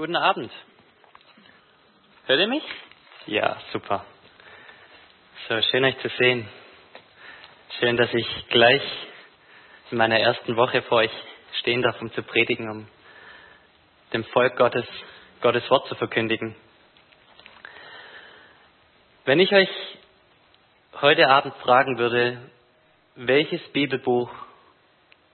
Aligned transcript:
Guten 0.00 0.16
Abend. 0.16 0.50
Hört 2.24 2.40
ihr 2.40 2.46
mich? 2.46 2.62
Ja, 3.26 3.58
super. 3.70 4.06
So, 5.46 5.60
schön 5.60 5.84
euch 5.84 5.98
zu 5.98 6.08
sehen. 6.18 6.48
Schön, 7.78 7.98
dass 7.98 8.08
ich 8.14 8.26
gleich 8.48 8.80
in 9.90 9.98
meiner 9.98 10.18
ersten 10.18 10.56
Woche 10.56 10.80
vor 10.80 11.00
euch 11.00 11.10
stehen 11.58 11.82
darf, 11.82 12.00
um 12.00 12.10
zu 12.14 12.22
predigen, 12.22 12.70
um 12.70 12.88
dem 14.14 14.24
Volk 14.24 14.56
Gottes 14.56 14.86
Gottes 15.42 15.68
Wort 15.68 15.86
zu 15.88 15.94
verkündigen. 15.96 16.56
Wenn 19.26 19.38
ich 19.38 19.52
euch 19.52 19.68
heute 21.02 21.28
Abend 21.28 21.54
fragen 21.56 21.98
würde, 21.98 22.40
welches 23.16 23.60
Bibelbuch 23.74 24.30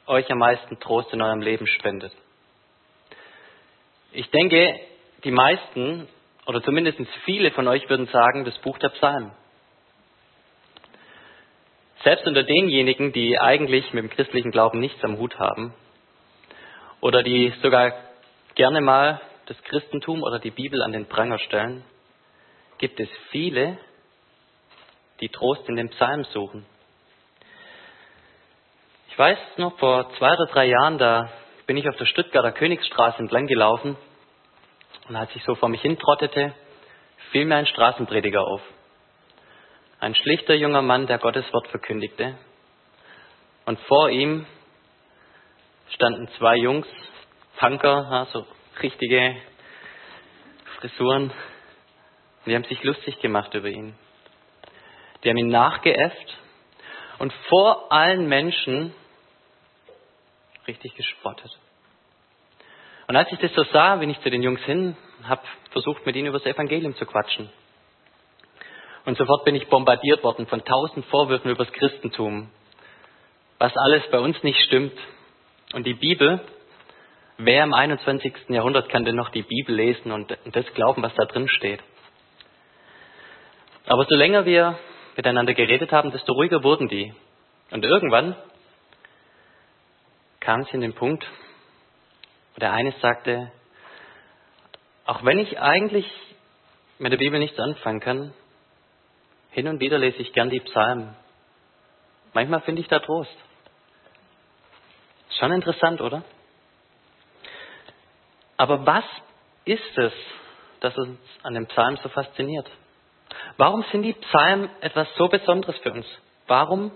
euch 0.09 0.29
am 0.29 0.39
meisten 0.39 0.81
Trost 0.81 1.13
in 1.13 1.23
eurem 1.23 1.41
Leben 1.41 1.69
spendet, 1.69 2.13
ich 4.17 4.31
denke, 4.31 4.81
die 5.25 5.31
meisten 5.31 6.09
oder 6.47 6.63
zumindest 6.63 6.99
viele 7.27 7.51
von 7.51 7.69
euch 7.69 7.89
würden 7.91 8.07
sagen, 8.07 8.47
das 8.47 8.57
Buch 8.59 8.79
der 8.79 8.89
Psalmen. 8.89 9.31
Selbst 12.03 12.27
unter 12.27 12.43
denjenigen, 12.43 13.13
die 13.13 13.39
eigentlich 13.39 13.93
mit 13.93 14.05
dem 14.05 14.11
christlichen 14.11 14.53
Glauben 14.53 14.81
nichts 14.81 15.05
am 15.05 15.19
Hut 15.19 15.39
haben 15.39 15.75
oder 17.01 17.23
die 17.23 17.53
sogar 17.63 17.93
gerne 18.55 18.81
mal 18.81 19.21
das 19.47 19.63
Christentum 19.65 20.23
oder 20.23 20.39
die 20.39 20.51
Bibel 20.51 20.83
an 20.83 20.93
den 20.93 21.07
Pranger 21.07 21.39
stellen, 21.39 21.85
gibt 22.79 22.99
es 23.01 23.09
viele, 23.31 23.77
die 25.21 25.29
Trost 25.29 25.69
in 25.69 25.77
den 25.77 25.91
Psalmen 25.91 26.25
suchen. 26.33 26.65
Ich 29.11 29.19
weiß 29.19 29.39
noch, 29.59 29.79
vor 29.79 30.11
zwei 30.17 30.33
oder 30.33 30.47
drei 30.47 30.67
Jahren, 30.67 30.97
da 30.97 31.31
bin 31.67 31.77
ich 31.77 31.87
auf 31.89 31.97
der 31.97 32.07
Stuttgarter 32.07 32.53
Königsstraße 32.53 33.19
entlang 33.19 33.47
gelaufen 33.47 33.97
und 35.09 35.17
als 35.17 35.35
ich 35.35 35.43
so 35.45 35.55
vor 35.55 35.69
mich 35.69 35.83
hintrottete, 35.83 36.55
fiel 37.31 37.45
mir 37.45 37.57
ein 37.57 37.67
Straßenprediger 37.67 38.43
auf. 38.43 38.61
Ein 40.01 40.15
schlichter 40.15 40.55
junger 40.55 40.83
Mann, 40.83 41.07
der 41.07 41.19
Gottes 41.19 41.51
Wort 41.53 41.69
verkündigte. 41.69 42.37
Und 43.65 43.81
vor 43.81 44.11
ihm 44.11 44.47
standen 45.95 46.29
zwei 46.39 46.57
Jungs, 46.57 46.87
Punker, 47.59 48.27
so 48.33 48.47
richtige 48.83 49.37
Frisuren. 50.79 51.31
Und 51.31 52.47
die 52.47 52.55
haben 52.55 52.65
sich 52.65 52.83
lustig 52.83 53.19
gemacht 53.21 53.55
über 53.55 53.69
ihn. 53.69 53.95
Die 55.25 55.31
haben 55.31 55.39
ihn 55.39 55.49
nachgeäfft 55.49 56.39
und 57.19 57.33
vor 57.49 57.91
allen 57.91 58.29
Menschen 58.29 58.93
richtig 60.67 60.95
gespottet. 60.95 61.51
Und 63.09 63.17
als 63.17 63.31
ich 63.31 63.39
das 63.39 63.53
so 63.55 63.63
sah, 63.73 63.97
bin 63.97 64.11
ich 64.11 64.21
zu 64.21 64.31
den 64.31 64.43
Jungs 64.43 64.61
hin, 64.63 64.97
habe 65.25 65.43
versucht, 65.71 66.05
mit 66.05 66.17
ihnen 66.17 66.29
über 66.29 66.39
das 66.39 66.47
Evangelium 66.47 66.95
zu 66.97 67.07
quatschen. 67.07 67.49
Und 69.05 69.17
sofort 69.17 69.45
bin 69.45 69.55
ich 69.55 69.69
bombardiert 69.69 70.25
worden 70.25 70.47
von 70.47 70.65
tausend 70.65 71.07
Vorwürfen 71.07 71.51
über 71.51 71.65
das 71.65 71.73
Christentum, 71.73 72.51
was 73.59 73.77
alles 73.77 74.03
bei 74.11 74.19
uns 74.19 74.43
nicht 74.43 74.61
stimmt. 74.63 74.99
Und 75.73 75.87
die 75.87 75.95
Bibel, 75.95 76.41
wer 77.39 77.63
im 77.63 77.73
21. 77.73 78.35
Jahrhundert 78.49 78.89
kann 78.89 79.05
denn 79.05 79.15
noch 79.15 79.31
die 79.31 79.43
Bibel 79.43 79.75
lesen 79.75 80.11
und 80.11 80.37
das 80.47 80.67
glauben, 80.75 81.03
was 81.03 81.15
da 81.15 81.25
drin 81.27 81.49
steht? 81.49 81.81
Aber 83.87 84.05
so 84.05 84.17
länger 84.17 84.45
wir 84.45 84.77
miteinander 85.17 85.55
geredet 85.55 85.93
haben, 85.93 86.11
desto 86.11 86.33
ruhiger 86.33 86.65
wurden 86.65 86.89
die. 86.89 87.15
Und 87.71 87.85
irgendwann 87.85 88.35
kam 90.41 90.65
sie 90.65 90.73
in 90.73 90.81
den 90.81 90.95
Punkt, 90.95 91.25
und 92.57 92.63
der 92.63 92.73
eine 92.73 92.93
sagte, 93.03 93.53
auch 95.05 95.23
wenn 95.23 95.39
ich 95.39 95.61
eigentlich 95.61 96.11
mit 96.99 97.13
der 97.13 97.19
Bibel 97.19 97.39
nichts 97.39 97.59
anfangen 97.61 98.01
kann, 98.01 98.33
hin 99.51 99.69
und 99.69 99.79
wieder 99.79 99.99
lese 99.99 100.17
ich 100.17 100.33
gern 100.33 100.49
die 100.49 100.61
Psalmen. 100.61 101.15
Manchmal 102.33 102.63
finde 102.63 102.81
ich 102.81 102.89
da 102.89 102.99
Trost. 102.99 103.37
Schon 105.39 105.53
interessant, 105.53 106.01
oder? 106.01 106.25
Aber 108.57 108.87
was 108.87 109.05
ist 109.67 109.99
es, 109.99 110.15
das 110.81 110.97
uns 110.97 111.19
an 111.43 111.53
dem 111.53 111.67
Psalm 111.67 111.99
so 112.03 112.09
fasziniert? 112.09 112.71
Warum 113.59 113.85
sind 113.93 114.01
die 114.01 114.15
Psalmen 114.15 114.71
etwas 114.81 115.09
so 115.17 115.29
Besonderes 115.29 115.77
für 115.81 115.93
uns? 115.93 116.07
Warum 116.47 116.91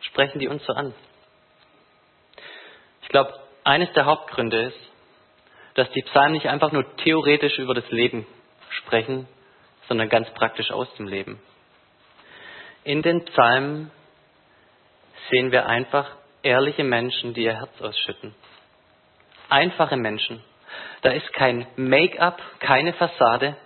sprechen 0.00 0.38
die 0.38 0.48
uns 0.48 0.62
so 0.66 0.74
an? 0.74 0.94
Ich 3.00 3.08
glaube, 3.08 3.32
eines 3.64 3.92
der 3.92 4.06
Hauptgründe 4.06 4.62
ist, 4.62 4.78
dass 5.74 5.90
die 5.92 6.02
Psalmen 6.02 6.32
nicht 6.32 6.48
einfach 6.48 6.72
nur 6.72 6.96
theoretisch 6.96 7.58
über 7.58 7.74
das 7.74 7.88
Leben 7.90 8.26
sprechen, 8.70 9.28
sondern 9.88 10.08
ganz 10.08 10.28
praktisch 10.34 10.70
aus 10.70 10.92
dem 10.94 11.06
Leben. 11.06 11.40
In 12.84 13.02
den 13.02 13.24
Psalmen 13.24 13.90
sehen 15.30 15.52
wir 15.52 15.66
einfach 15.66 16.10
ehrliche 16.42 16.84
Menschen, 16.84 17.34
die 17.34 17.44
ihr 17.44 17.56
Herz 17.56 17.80
ausschütten. 17.80 18.34
Einfache 19.48 19.96
Menschen. 19.96 20.42
Da 21.02 21.10
ist 21.10 21.32
kein 21.32 21.66
Make-up, 21.76 22.40
keine 22.58 22.92
Fassade. 22.94 23.56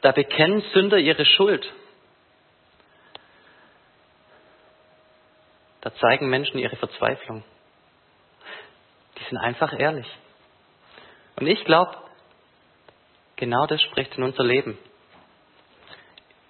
Da 0.00 0.12
bekennen 0.12 0.62
Sünder 0.72 0.98
ihre 0.98 1.24
Schuld. 1.24 1.72
Da 5.80 5.94
zeigen 5.96 6.28
Menschen 6.28 6.58
ihre 6.58 6.76
Verzweiflung. 6.76 7.44
Die 9.24 9.30
sind 9.30 9.38
einfach 9.38 9.72
ehrlich. 9.78 10.06
Und 11.36 11.46
ich 11.46 11.64
glaube, 11.64 11.96
genau 13.36 13.66
das 13.66 13.80
spricht 13.82 14.16
in 14.16 14.22
unser 14.22 14.44
Leben. 14.44 14.78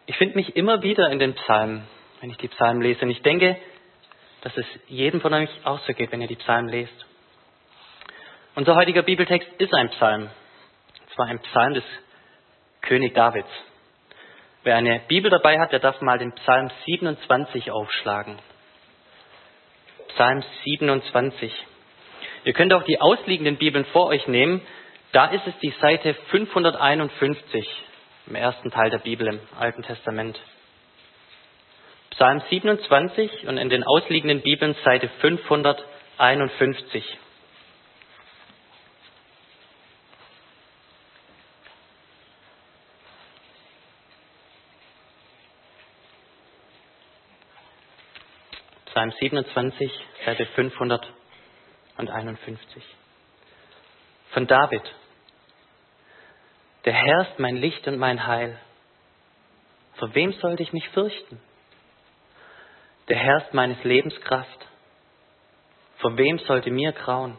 Ich 0.06 0.16
finde 0.16 0.36
mich 0.36 0.56
immer 0.56 0.82
wieder 0.82 1.08
in 1.10 1.18
den 1.18 1.34
Psalmen, 1.34 1.86
wenn 2.20 2.30
ich 2.30 2.36
die 2.36 2.48
Psalmen 2.48 2.82
lese. 2.82 3.02
Und 3.02 3.10
ich 3.10 3.22
denke, 3.22 3.56
dass 4.42 4.56
es 4.56 4.66
jedem 4.88 5.20
von 5.20 5.32
euch 5.32 5.48
auch 5.64 5.78
so 5.86 5.94
geht, 5.94 6.12
wenn 6.12 6.20
ihr 6.20 6.28
die 6.28 6.36
Psalmen 6.36 6.68
lest. 6.68 7.06
Unser 8.54 8.74
heutiger 8.74 9.02
Bibeltext 9.02 9.48
ist 9.58 9.72
ein 9.72 9.88
Psalm. 9.90 10.22
Und 10.22 11.10
zwar 11.14 11.26
ein 11.26 11.38
Psalm 11.40 11.74
des 11.74 11.84
König 12.82 13.14
Davids. 13.14 13.48
Wer 14.64 14.76
eine 14.76 15.00
Bibel 15.08 15.30
dabei 15.30 15.58
hat, 15.58 15.72
der 15.72 15.80
darf 15.80 16.00
mal 16.00 16.18
den 16.18 16.32
Psalm 16.32 16.70
27 16.86 17.70
aufschlagen. 17.70 18.38
Psalm 20.08 20.42
27. 20.64 21.52
Ihr 22.44 22.52
könnt 22.52 22.74
auch 22.74 22.82
die 22.82 23.00
ausliegenden 23.00 23.56
Bibeln 23.56 23.86
vor 23.86 24.06
euch 24.06 24.28
nehmen. 24.28 24.60
Da 25.12 25.26
ist 25.26 25.46
es 25.46 25.54
die 25.62 25.72
Seite 25.80 26.14
551 26.30 27.66
im 28.26 28.34
ersten 28.34 28.70
Teil 28.70 28.90
der 28.90 28.98
Bibel 28.98 29.26
im 29.26 29.40
Alten 29.58 29.82
Testament. 29.82 30.38
Psalm 32.10 32.42
27 32.50 33.48
und 33.48 33.56
in 33.56 33.70
den 33.70 33.82
ausliegenden 33.82 34.42
Bibeln 34.42 34.76
Seite 34.84 35.08
551. 35.20 37.18
Psalm 48.86 49.12
27, 49.18 49.90
Seite 50.24 50.46
551 50.46 51.23
und 51.96 52.10
51. 52.10 52.82
Von 54.30 54.46
David. 54.46 54.82
Der 56.84 56.92
Herr 56.92 57.22
ist 57.22 57.38
mein 57.38 57.56
Licht 57.56 57.86
und 57.86 57.98
mein 57.98 58.26
Heil. 58.26 58.58
Vor 59.96 60.14
wem 60.14 60.32
sollte 60.34 60.62
ich 60.62 60.72
mich 60.72 60.88
fürchten? 60.90 61.40
Der 63.08 63.16
Herr 63.16 63.38
ist 63.38 63.54
meines 63.54 63.82
Lebens 63.84 64.18
Kraft. 64.22 64.66
Vor 65.98 66.16
wem 66.16 66.38
sollte 66.40 66.70
mir 66.70 66.92
grauen? 66.92 67.38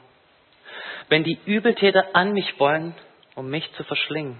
Wenn 1.09 1.23
die 1.23 1.39
Übeltäter 1.45 2.15
an 2.15 2.33
mich 2.33 2.59
wollen, 2.59 2.95
um 3.35 3.49
mich 3.49 3.71
zu 3.73 3.83
verschlingen, 3.83 4.39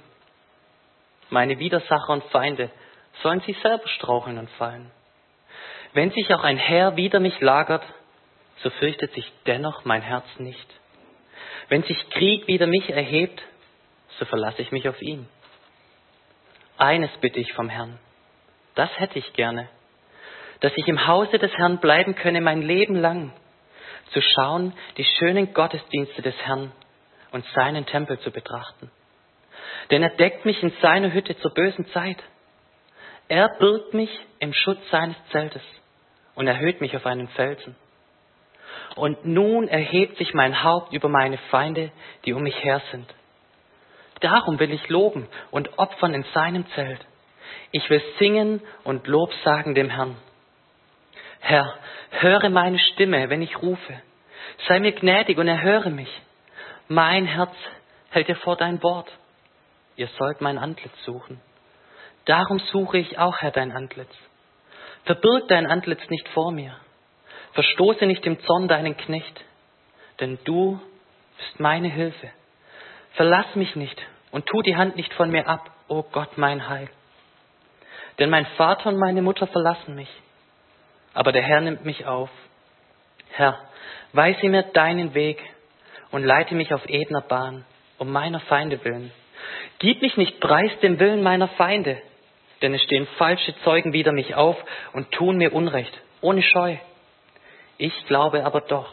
meine 1.30 1.60
Widersacher 1.60 2.10
und 2.10 2.24
Feinde, 2.26 2.72
sollen 3.22 3.42
sie 3.42 3.54
selber 3.62 3.88
straucheln 3.90 4.38
und 4.38 4.50
fallen. 4.52 4.92
Wenn 5.94 6.12
sich 6.12 6.34
auch 6.34 6.44
ein 6.44 6.58
Herr 6.58 6.96
wider 6.96 7.20
mich 7.20 7.40
lagert, 7.40 7.84
so 8.64 8.70
fürchtet 8.72 9.14
sich 9.14 9.32
dennoch 9.46 9.86
mein 9.86 10.02
Herz 10.02 10.26
nicht. 10.38 10.68
Wenn 11.70 11.84
sich 11.84 12.10
Krieg 12.12 12.48
wider 12.48 12.68
mich 12.68 12.90
erhebt, 12.90 13.42
so 14.20 14.26
verlasse 14.26 14.62
ich 14.62 14.72
mich 14.72 14.88
auf 14.88 15.02
ihn. 15.02 15.28
Eines 16.78 17.12
bitte 17.22 17.40
ich 17.40 17.54
vom 17.54 17.70
Herrn, 17.70 18.00
das 18.76 18.90
hätte 19.00 19.20
ich 19.20 19.34
gerne, 19.34 19.70
dass 20.60 20.74
ich 20.76 20.88
im 20.88 21.08
Hause 21.08 21.40
des 21.40 21.54
Herrn 21.54 21.80
bleiben 21.80 22.16
könne 22.16 22.42
mein 22.42 22.62
Leben 22.62 22.96
lang, 22.96 23.34
zu 24.12 24.22
schauen, 24.22 24.74
die 24.98 25.04
schönen 25.04 25.54
Gottesdienste 25.54 26.22
des 26.22 26.36
Herrn 26.46 26.72
und 27.32 27.46
seinen 27.54 27.86
Tempel 27.86 28.20
zu 28.20 28.32
betrachten. 28.32 28.92
Denn 29.92 30.04
er 30.04 30.10
deckt 30.10 30.46
mich 30.46 30.62
in 30.64 30.72
seiner 30.82 31.12
Hütte 31.14 31.38
zur 31.38 31.54
bösen 31.54 31.88
Zeit. 31.88 32.18
Er 33.28 33.50
birgt 33.60 33.94
mich 33.94 34.10
im 34.40 34.54
Schutz 34.54 34.80
seines 34.92 35.18
Zeltes 35.32 35.64
und 36.36 36.48
erhöht 36.48 36.82
mich 36.82 36.96
auf 36.96 37.06
einen 37.06 37.28
Felsen. 37.30 37.76
Und 38.96 39.26
nun 39.26 39.68
erhebt 39.68 40.18
sich 40.18 40.34
mein 40.34 40.64
Haupt 40.64 40.94
über 40.94 41.10
meine 41.10 41.38
Feinde, 41.50 41.92
die 42.26 42.34
um 42.34 42.44
mich 42.44 42.64
her 42.64 42.82
sind. 42.92 43.14
Darum 44.22 44.60
will 44.60 44.72
ich 44.72 44.88
loben 44.90 45.28
und 45.52 45.78
opfern 45.78 46.14
in 46.14 46.24
seinem 46.34 46.66
Zelt. 46.72 47.06
Ich 47.72 47.90
will 47.90 48.02
singen 48.20 48.62
und 48.84 49.08
Lob 49.08 49.34
sagen 49.44 49.76
dem 49.76 49.90
Herrn. 49.90 50.16
Herr, 51.42 51.76
höre 52.12 52.50
meine 52.50 52.80
Stimme, 52.80 53.30
wenn 53.30 53.42
ich 53.42 53.62
rufe. 53.62 54.02
Sei 54.68 54.80
mir 54.80 54.94
gnädig 54.94 55.38
und 55.38 55.48
erhöre 55.48 55.90
mich. 55.90 56.10
Mein 56.88 57.26
Herz 57.26 57.54
hält 58.10 58.30
dir 58.30 58.36
vor 58.38 58.56
dein 58.56 58.82
Wort. 58.82 59.12
Ihr 59.98 60.08
sollt 60.18 60.42
mein 60.42 60.58
Antlitz 60.58 60.96
suchen. 61.04 61.42
Darum 62.26 62.60
suche 62.60 62.98
ich 62.98 63.20
auch, 63.20 63.38
Herr, 63.40 63.52
dein 63.52 63.72
Antlitz. 63.72 64.14
Verbirg 65.04 65.48
dein 65.50 65.68
Antlitz 65.68 66.10
nicht 66.10 66.28
vor 66.30 66.52
mir. 66.52 66.76
Verstoße 67.56 68.06
nicht 68.06 68.26
im 68.26 68.40
Zorn 68.42 68.68
deinen 68.68 68.98
Knecht, 68.98 69.44
denn 70.20 70.38
du 70.44 70.80
bist 71.38 71.60
meine 71.60 71.88
Hilfe. 71.88 72.30
Verlass 73.14 73.56
mich 73.56 73.76
nicht 73.78 74.00
und 74.32 74.46
tu 74.46 74.62
die 74.62 74.76
Hand 74.76 74.98
nicht 74.98 75.14
von 75.14 75.32
mir 75.32 75.48
ab, 75.48 75.72
o 75.88 76.00
oh 76.00 76.06
Gott, 76.12 76.38
mein 76.38 76.68
Heil. 76.68 76.90
Denn 78.20 78.30
mein 78.30 78.46
Vater 78.58 78.90
und 78.90 78.98
meine 78.98 79.22
Mutter 79.22 79.48
verlassen 79.48 79.96
mich, 79.96 80.10
aber 81.14 81.32
der 81.32 81.44
Herr 81.44 81.62
nimmt 81.62 81.86
mich 81.86 82.06
auf. 82.06 82.30
Herr, 83.32 83.58
weise 84.12 84.50
mir 84.50 84.64
deinen 84.64 85.14
Weg 85.14 85.42
und 86.12 86.26
leite 86.26 86.56
mich 86.56 86.74
auf 86.74 86.86
edner 86.88 87.22
Bahn, 87.22 87.64
um 87.98 88.12
meiner 88.12 88.42
Feinde 88.42 88.84
willen. 88.84 89.14
Gib 89.80 90.02
mich 90.02 90.18
nicht 90.18 90.42
preis 90.42 90.72
dem 90.82 91.00
Willen 91.00 91.24
meiner 91.24 91.48
Feinde, 91.50 92.02
denn 92.62 92.74
es 92.74 92.82
stehen 92.82 93.08
falsche 93.18 93.56
Zeugen 93.64 93.94
wider 93.94 94.12
mich 94.12 94.36
auf 94.36 94.58
und 94.92 95.12
tun 95.14 95.38
mir 95.38 95.54
Unrecht, 95.54 95.98
ohne 96.20 96.42
Scheu. 96.42 96.78
Ich 97.78 98.06
glaube 98.06 98.46
aber 98.46 98.62
doch, 98.62 98.92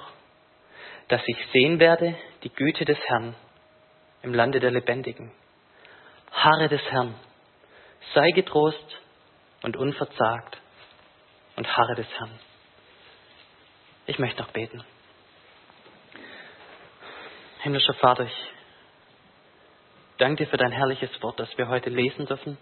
dass 1.08 1.22
ich 1.26 1.36
sehen 1.52 1.78
werde 1.78 2.16
die 2.42 2.50
Güte 2.50 2.84
des 2.84 2.98
Herrn 3.06 3.34
im 4.22 4.34
Lande 4.34 4.60
der 4.60 4.70
Lebendigen. 4.70 5.32
Harre 6.32 6.68
des 6.68 6.82
Herrn, 6.90 7.14
sei 8.14 8.30
getrost 8.30 9.00
und 9.62 9.76
unverzagt 9.76 10.58
und 11.56 11.76
harre 11.76 11.94
des 11.94 12.08
Herrn. 12.18 12.38
Ich 14.06 14.18
möchte 14.18 14.42
noch 14.42 14.50
beten. 14.50 14.82
Himmlischer 17.60 17.94
Vater, 17.94 18.24
ich 18.24 18.36
danke 20.18 20.44
dir 20.44 20.50
für 20.50 20.56
dein 20.56 20.72
herrliches 20.72 21.10
Wort, 21.22 21.38
das 21.38 21.56
wir 21.56 21.68
heute 21.68 21.90
lesen 21.90 22.26
dürfen, 22.26 22.58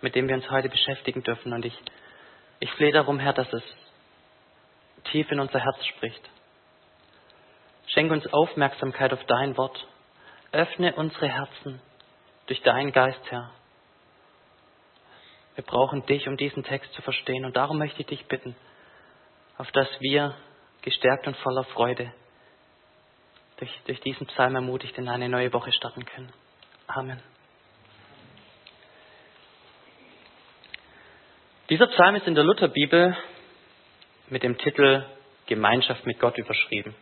mit 0.00 0.14
dem 0.14 0.28
wir 0.28 0.36
uns 0.36 0.50
heute 0.50 0.70
beschäftigen 0.70 1.22
dürfen. 1.22 1.52
Und 1.52 1.66
ich, 1.66 1.78
ich 2.60 2.70
flehe 2.72 2.92
darum, 2.92 3.18
Herr, 3.18 3.34
dass 3.34 3.52
es 3.52 3.62
tief 5.04 5.30
in 5.30 5.40
unser 5.40 5.60
Herz 5.60 5.84
spricht. 5.86 6.22
Schenke 7.88 8.14
uns 8.14 8.26
Aufmerksamkeit 8.32 9.12
auf 9.12 9.24
dein 9.24 9.56
Wort. 9.56 9.86
Öffne 10.52 10.94
unsere 10.94 11.28
Herzen 11.28 11.80
durch 12.46 12.62
deinen 12.62 12.92
Geist, 12.92 13.20
Herr. 13.30 13.50
Wir 15.54 15.64
brauchen 15.64 16.04
dich, 16.06 16.26
um 16.26 16.36
diesen 16.36 16.64
Text 16.64 16.92
zu 16.94 17.02
verstehen. 17.02 17.44
Und 17.44 17.56
darum 17.56 17.78
möchte 17.78 18.00
ich 18.00 18.06
dich 18.06 18.26
bitten, 18.26 18.56
auf 19.56 19.70
dass 19.72 19.88
wir 20.00 20.34
gestärkt 20.82 21.26
und 21.26 21.36
voller 21.38 21.64
Freude 21.64 22.12
durch, 23.58 23.70
durch 23.86 24.00
diesen 24.00 24.26
Psalm 24.26 24.56
ermutigt 24.56 24.98
in 24.98 25.08
eine 25.08 25.28
neue 25.28 25.52
Woche 25.52 25.72
starten 25.72 26.04
können. 26.04 26.32
Amen. 26.86 27.20
Dieser 31.70 31.86
Psalm 31.86 32.16
ist 32.16 32.26
in 32.26 32.34
der 32.34 32.44
Lutherbibel 32.44 33.16
mit 34.28 34.42
dem 34.42 34.58
Titel 34.58 35.04
Gemeinschaft 35.46 36.06
mit 36.06 36.18
Gott 36.18 36.38
überschrieben. 36.38 36.94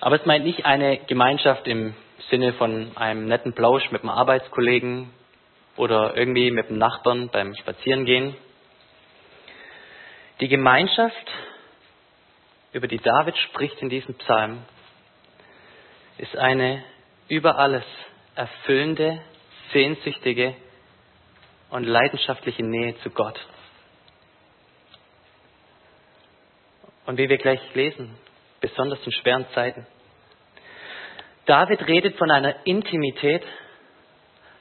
Aber 0.00 0.20
es 0.20 0.26
meint 0.26 0.44
nicht 0.44 0.64
eine 0.64 0.98
Gemeinschaft 0.98 1.66
im 1.66 1.94
Sinne 2.30 2.52
von 2.52 2.96
einem 2.96 3.26
netten 3.26 3.54
Plausch 3.54 3.90
mit 3.90 4.02
einem 4.02 4.10
Arbeitskollegen 4.10 5.10
oder 5.76 6.16
irgendwie 6.16 6.50
mit 6.50 6.68
dem 6.68 6.78
Nachbarn 6.78 7.28
beim 7.30 7.54
Spazierengehen. 7.54 8.36
Die 10.40 10.48
Gemeinschaft, 10.48 11.30
über 12.72 12.86
die 12.86 12.98
David 12.98 13.36
spricht 13.38 13.80
in 13.80 13.88
diesem 13.88 14.14
Psalm, 14.16 14.62
ist 16.18 16.36
eine 16.36 16.84
über 17.28 17.58
alles 17.58 17.84
erfüllende, 18.34 19.20
sehnsüchtige 19.72 20.54
und 21.70 21.84
leidenschaftliche 21.84 22.64
Nähe 22.64 22.96
zu 23.00 23.10
Gott. 23.10 23.38
Und 27.06 27.18
wie 27.18 27.28
wir 27.28 27.38
gleich 27.38 27.60
lesen, 27.74 28.16
besonders 28.60 29.04
in 29.04 29.12
schweren 29.12 29.46
Zeiten. 29.54 29.86
David 31.46 31.86
redet 31.86 32.16
von 32.16 32.30
einer 32.30 32.66
Intimität, 32.66 33.42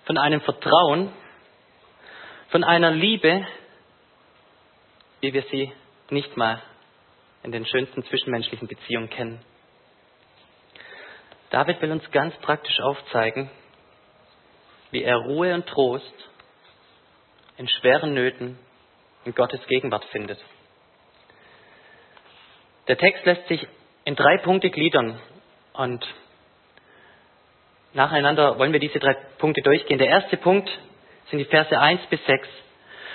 von 0.06 0.18
einem 0.18 0.42
Vertrauen, 0.42 1.14
von 2.50 2.64
einer 2.64 2.92
Liebe, 2.92 3.48
wie 5.22 5.34
wir 5.34 5.44
sie 5.44 5.72
nicht 6.10 6.36
mal 6.36 6.62
in 7.44 7.52
den 7.52 7.66
schönsten 7.66 8.04
zwischenmenschlichen 8.04 8.68
Beziehungen 8.68 9.10
kennen. 9.10 9.40
David 11.50 11.82
will 11.82 11.92
uns 11.92 12.10
ganz 12.12 12.36
praktisch 12.38 12.80
aufzeigen, 12.82 13.50
wie 14.92 15.04
er 15.04 15.18
Ruhe 15.18 15.54
und 15.54 15.66
Trost 15.68 16.14
in 17.58 17.68
schweren 17.68 18.14
Nöten 18.14 18.58
in 19.24 19.34
Gottes 19.34 19.66
Gegenwart 19.68 20.04
findet. 20.06 20.40
Der 22.88 22.98
Text 22.98 23.26
lässt 23.26 23.48
sich 23.48 23.66
in 24.04 24.16
drei 24.16 24.38
Punkte 24.38 24.70
gliedern 24.70 25.20
und 25.74 26.06
nacheinander 27.94 28.60
wollen 28.60 28.74
wir 28.74 28.80
diese 28.80 29.00
drei 29.00 29.14
Punkte 29.38 29.62
durchgehen. 29.62 30.00
Der 30.00 30.10
erste 30.10 30.38
Punkt 30.38 30.70
sind 31.30 31.40
die 31.40 31.46
Verse 31.46 31.78
1 31.80 32.02
bis 32.08 32.24
6. 32.26 32.48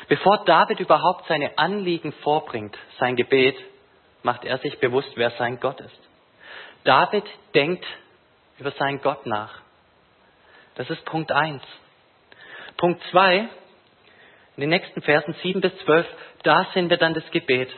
Bevor 0.08 0.44
David 0.46 0.80
überhaupt 0.80 1.26
seine 1.28 1.58
Anliegen 1.58 2.12
vorbringt, 2.12 2.76
sein 2.98 3.14
Gebet, 3.14 3.56
macht 4.22 4.44
er 4.44 4.58
sich 4.58 4.78
bewusst, 4.78 5.12
wer 5.16 5.30
sein 5.32 5.60
Gott 5.60 5.80
ist. 5.80 6.00
David 6.84 7.24
denkt 7.54 7.84
über 8.58 8.70
seinen 8.72 9.00
Gott 9.02 9.26
nach. 9.26 9.60
Das 10.76 10.88
ist 10.88 11.04
Punkt 11.04 11.30
1. 11.30 11.62
Punkt 12.78 13.02
2, 13.10 13.48
in 14.56 14.60
den 14.60 14.70
nächsten 14.70 15.02
Versen 15.02 15.34
7 15.42 15.60
bis 15.60 15.76
12, 15.84 16.06
da 16.42 16.66
sehen 16.72 16.88
wir 16.88 16.96
dann 16.96 17.14
das 17.14 17.30
Gebet. 17.30 17.70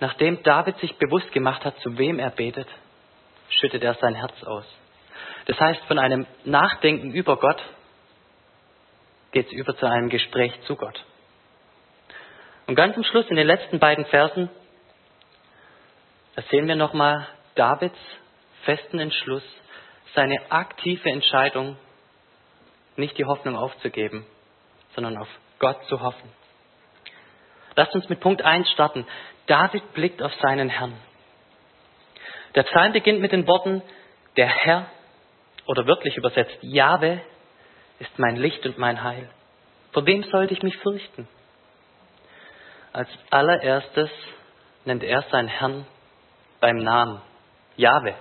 Nachdem 0.00 0.42
David 0.42 0.76
sich 0.78 0.96
bewusst 0.96 1.30
gemacht 1.32 1.64
hat, 1.64 1.78
zu 1.80 1.96
wem 1.98 2.18
er 2.18 2.30
betet, 2.30 2.68
schüttet 3.48 3.82
er 3.82 3.94
sein 3.94 4.14
Herz 4.14 4.42
aus. 4.44 4.66
Das 5.46 5.58
heißt, 5.60 5.84
von 5.84 5.98
einem 5.98 6.26
Nachdenken 6.44 7.12
über 7.12 7.36
Gott 7.36 7.62
geht 9.32 9.46
es 9.46 9.52
über 9.52 9.76
zu 9.76 9.86
einem 9.86 10.08
Gespräch 10.08 10.52
zu 10.62 10.76
Gott. 10.76 11.04
Und 12.66 12.76
ganz 12.76 12.96
am 12.96 13.04
Schluss, 13.04 13.28
in 13.28 13.36
den 13.36 13.46
letzten 13.46 13.78
beiden 13.78 14.06
Versen, 14.06 14.48
da 16.34 16.42
sehen 16.50 16.66
wir 16.66 16.76
nochmal 16.76 17.26
Davids 17.54 17.98
festen 18.62 18.98
Entschluss, 18.98 19.42
seine 20.14 20.50
aktive 20.50 21.10
Entscheidung, 21.10 21.76
nicht 22.96 23.18
die 23.18 23.24
Hoffnung 23.24 23.56
aufzugeben, 23.56 24.24
sondern 24.94 25.18
auf 25.18 25.28
Gott 25.58 25.84
zu 25.88 26.00
hoffen. 26.00 26.30
Lasst 27.76 27.94
uns 27.94 28.08
mit 28.08 28.20
Punkt 28.20 28.42
1 28.42 28.70
starten. 28.70 29.06
David 29.46 29.92
blickt 29.94 30.22
auf 30.22 30.32
seinen 30.40 30.68
Herrn. 30.68 30.94
Der 32.54 32.62
Psalm 32.64 32.92
beginnt 32.92 33.20
mit 33.20 33.32
den 33.32 33.46
Worten, 33.46 33.82
der 34.36 34.46
Herr, 34.46 34.86
oder 35.66 35.86
wörtlich 35.86 36.16
übersetzt, 36.16 36.56
Jahwe 36.60 37.20
ist 37.98 38.18
mein 38.18 38.36
Licht 38.36 38.64
und 38.66 38.78
mein 38.78 39.02
Heil. 39.02 39.28
Vor 39.92 40.06
wem 40.06 40.22
sollte 40.24 40.54
ich 40.54 40.62
mich 40.62 40.76
fürchten? 40.78 41.28
Als 42.92 43.08
allererstes 43.30 44.10
nennt 44.84 45.02
er 45.02 45.22
seinen 45.30 45.48
Herrn 45.48 45.86
beim 46.60 46.76
Namen, 46.76 47.20
Jahwe. 47.76 48.14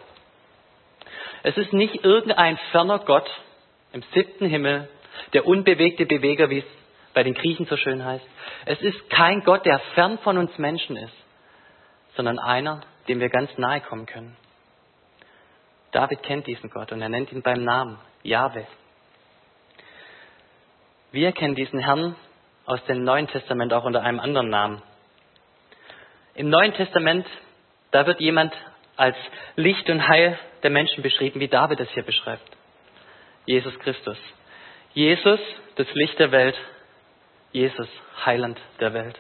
Es 1.44 1.58
ist 1.58 1.74
nicht 1.74 2.04
irgendein 2.04 2.58
ferner 2.72 3.00
Gott 3.00 3.30
im 3.92 4.02
siebten 4.14 4.48
Himmel, 4.48 4.90
der 5.34 5.46
unbewegte 5.46 6.06
Beweger, 6.06 6.50
wie 6.50 6.60
es 6.60 6.66
bei 7.14 7.24
den 7.24 7.34
Griechen 7.34 7.66
so 7.66 7.78
schön 7.78 8.04
heißt. 8.04 8.26
Es 8.66 8.82
ist 8.82 9.10
kein 9.10 9.42
Gott, 9.44 9.66
der 9.66 9.80
fern 9.94 10.18
von 10.20 10.38
uns 10.38 10.58
Menschen 10.58 10.98
ist, 10.98 11.16
sondern 12.16 12.40
einer, 12.40 12.82
dem 13.08 13.20
wir 13.20 13.30
ganz 13.30 13.56
nahe 13.58 13.82
kommen 13.82 14.06
können. 14.06 14.36
David 15.92 16.24
kennt 16.24 16.48
diesen 16.48 16.70
Gott 16.70 16.92
und 16.92 17.02
er 17.02 17.10
nennt 17.10 17.32
ihn 17.32 17.44
beim 17.44 17.64
Namen, 17.64 18.00
Jahwe. 18.24 18.66
Wir 21.12 21.32
kennen 21.32 21.54
diesen 21.54 21.80
Herrn 21.80 22.16
aus 22.66 22.84
dem 22.86 23.04
Neuen 23.04 23.28
Testament 23.28 23.74
auch 23.74 23.84
unter 23.84 24.02
einem 24.02 24.20
anderen 24.20 24.50
Namen. 24.50 24.82
Im 26.34 26.50
Neuen 26.50 26.74
Testament, 26.74 27.28
da 27.92 28.08
wird 28.08 28.20
jemand 28.20 28.54
als 28.96 29.16
Licht 29.56 29.88
und 29.90 30.08
Heil 30.08 30.40
der 30.64 30.72
Menschen 30.72 31.04
beschrieben, 31.04 31.40
wie 31.40 31.48
David 31.48 31.80
es 31.80 31.90
hier 31.92 32.04
beschreibt. 32.04 32.50
Jesus 33.46 33.78
Christus. 33.80 34.18
Jesus, 34.94 35.40
das 35.76 35.88
Licht 35.94 36.18
der 36.18 36.32
Welt. 36.32 36.56
Jesus, 37.54 37.88
Heiland 38.26 38.60
der 38.80 38.94
Welt. 38.94 39.18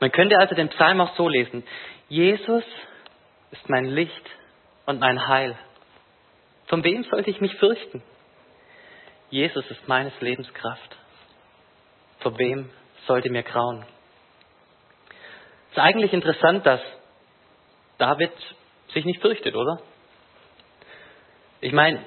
Man 0.00 0.10
könnte 0.10 0.36
also 0.38 0.54
den 0.54 0.70
Psalm 0.70 1.00
auch 1.00 1.14
so 1.14 1.28
lesen. 1.28 1.62
Jesus 2.08 2.64
ist 3.52 3.68
mein 3.68 3.84
Licht 3.84 4.30
und 4.86 4.98
mein 4.98 5.28
Heil. 5.28 5.56
Von 6.66 6.82
wem 6.82 7.04
sollte 7.04 7.30
ich 7.30 7.40
mich 7.40 7.54
fürchten? 7.56 8.02
Jesus 9.30 9.64
ist 9.70 9.86
meines 9.86 10.18
Lebens 10.20 10.52
Kraft. 10.54 10.96
Vor 12.20 12.36
wem 12.38 12.70
sollte 13.06 13.30
mir 13.30 13.42
grauen? 13.42 13.84
Es 15.70 15.76
ist 15.76 15.82
eigentlich 15.82 16.12
interessant, 16.12 16.66
dass 16.66 16.80
David 17.98 18.32
sich 18.92 19.04
nicht 19.04 19.20
fürchtet, 19.20 19.54
oder? 19.54 19.80
Ich 21.60 21.72
meine, 21.72 22.02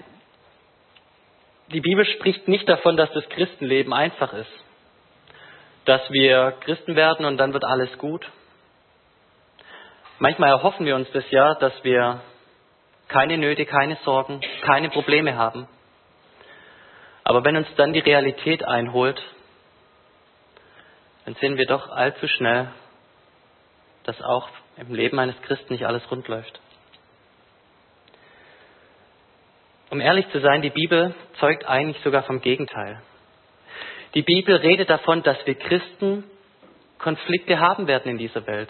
die 1.69 1.81
Bibel 1.81 2.05
spricht 2.05 2.47
nicht 2.47 2.67
davon, 2.69 2.97
dass 2.97 3.11
das 3.13 3.27
Christenleben 3.29 3.93
einfach 3.93 4.33
ist. 4.33 4.51
Dass 5.85 6.01
wir 6.11 6.53
Christen 6.61 6.95
werden 6.95 7.25
und 7.25 7.37
dann 7.37 7.53
wird 7.53 7.63
alles 7.63 7.95
gut. 7.97 8.25
Manchmal 10.19 10.49
erhoffen 10.49 10.85
wir 10.85 10.95
uns 10.95 11.11
das 11.11 11.29
ja, 11.31 11.55
dass 11.55 11.73
wir 11.83 12.21
keine 13.07 13.37
Nöte, 13.37 13.65
keine 13.65 13.97
Sorgen, 13.97 14.41
keine 14.61 14.89
Probleme 14.89 15.35
haben. 15.35 15.67
Aber 17.23 17.43
wenn 17.43 17.57
uns 17.57 17.67
dann 17.75 17.93
die 17.93 17.99
Realität 17.99 18.63
einholt, 18.63 19.21
dann 21.25 21.35
sehen 21.35 21.57
wir 21.57 21.65
doch 21.65 21.89
allzu 21.89 22.27
schnell, 22.27 22.69
dass 24.03 24.21
auch 24.21 24.47
im 24.77 24.93
Leben 24.93 25.17
eines 25.19 25.39
Christen 25.41 25.73
nicht 25.73 25.85
alles 25.85 26.09
rund 26.11 26.27
läuft. 26.27 26.59
Um 29.95 30.01
ehrlich 30.01 30.29
zu 30.31 30.41
sein, 30.41 30.61
die 30.61 30.71
Bibel 30.71 31.15
zeugt 31.39 31.65
eigentlich 31.69 32.03
sogar 32.03 32.23
vom 32.23 32.41
Gegenteil. 32.41 33.01
Die 34.13 34.23
Bibel 34.23 34.57
redet 34.57 34.89
davon, 34.89 35.23
dass 35.23 35.37
wir 35.45 35.55
Christen 35.55 36.25
Konflikte 36.97 37.61
haben 37.61 37.87
werden 37.87 38.11
in 38.11 38.17
dieser 38.17 38.45
Welt. 38.45 38.69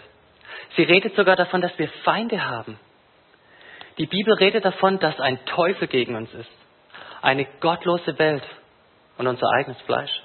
Sie 0.75 0.83
redet 0.83 1.15
sogar 1.15 1.35
davon, 1.35 1.61
dass 1.61 1.75
wir 1.79 1.89
Feinde 2.03 2.45
haben. 2.45 2.79
Die 3.97 4.05
Bibel 4.05 4.35
redet 4.35 4.65
davon, 4.65 4.99
dass 4.99 5.19
ein 5.19 5.43
Teufel 5.47 5.87
gegen 5.87 6.15
uns 6.15 6.31
ist. 6.31 6.51
Eine 7.23 7.47
gottlose 7.59 8.19
Welt 8.19 8.43
und 9.17 9.25
unser 9.25 9.47
eigenes 9.55 9.81
Fleisch. 9.81 10.21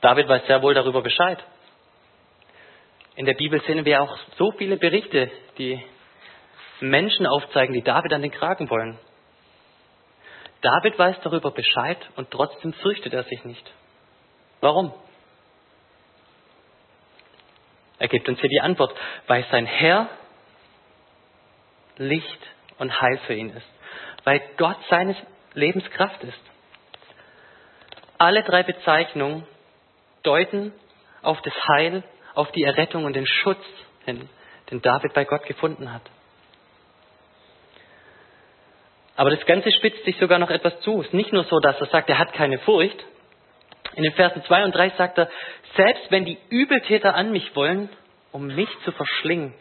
David 0.00 0.26
weiß 0.26 0.46
sehr 0.46 0.62
wohl 0.62 0.72
darüber 0.72 1.02
Bescheid. 1.02 1.38
In 3.14 3.26
der 3.26 3.34
Bibel 3.34 3.60
sehen 3.66 3.84
wir 3.84 4.00
auch 4.00 4.16
so 4.38 4.52
viele 4.52 4.78
Berichte, 4.78 5.30
die 5.58 5.78
Menschen 6.80 7.26
aufzeigen, 7.26 7.74
die 7.74 7.82
David 7.82 8.12
an 8.12 8.22
den 8.22 8.30
Kragen 8.30 8.70
wollen. 8.70 8.98
David 10.60 10.98
weiß 10.98 11.16
darüber 11.22 11.50
Bescheid 11.50 11.98
und 12.16 12.30
trotzdem 12.30 12.72
fürchtet 12.74 13.14
er 13.14 13.24
sich 13.24 13.44
nicht. 13.44 13.70
Warum? 14.60 14.92
Er 17.98 18.08
gibt 18.08 18.28
uns 18.28 18.40
hier 18.40 18.50
die 18.50 18.60
Antwort, 18.60 18.94
weil 19.26 19.44
sein 19.50 19.66
Herr 19.66 20.08
Licht 21.96 22.40
und 22.78 23.00
Heil 23.00 23.18
für 23.26 23.34
ihn 23.34 23.50
ist, 23.50 23.66
weil 24.24 24.40
Gott 24.56 24.78
seines 24.88 25.16
Lebens 25.54 25.88
Kraft 25.90 26.22
ist. 26.22 26.40
Alle 28.18 28.42
drei 28.44 28.62
Bezeichnungen 28.62 29.46
deuten 30.22 30.72
auf 31.22 31.40
das 31.42 31.54
Heil 31.68 32.04
auf 32.34 32.50
die 32.52 32.62
Errettung 32.62 33.04
und 33.04 33.14
den 33.14 33.26
Schutz 33.26 33.64
hin, 34.04 34.28
den 34.70 34.80
David 34.80 35.12
bei 35.14 35.24
Gott 35.24 35.44
gefunden 35.46 35.92
hat. 35.92 36.02
Aber 39.18 39.30
das 39.30 39.44
Ganze 39.46 39.72
spitzt 39.72 40.04
sich 40.04 40.16
sogar 40.18 40.38
noch 40.38 40.48
etwas 40.48 40.78
zu. 40.78 41.00
Es 41.00 41.08
ist 41.08 41.12
nicht 41.12 41.32
nur 41.32 41.42
so, 41.42 41.58
dass 41.58 41.76
er 41.80 41.88
sagt, 41.88 42.08
er 42.08 42.20
hat 42.20 42.34
keine 42.34 42.60
Furcht. 42.60 43.04
In 43.96 44.04
den 44.04 44.12
Versen 44.12 44.44
2 44.44 44.64
und 44.64 44.72
3 44.72 44.90
sagt 44.90 45.18
er, 45.18 45.28
selbst 45.74 46.08
wenn 46.10 46.24
die 46.24 46.38
Übeltäter 46.50 47.16
an 47.16 47.32
mich 47.32 47.56
wollen, 47.56 47.88
um 48.30 48.46
mich 48.46 48.68
zu 48.84 48.92
verschlingen, 48.92 49.54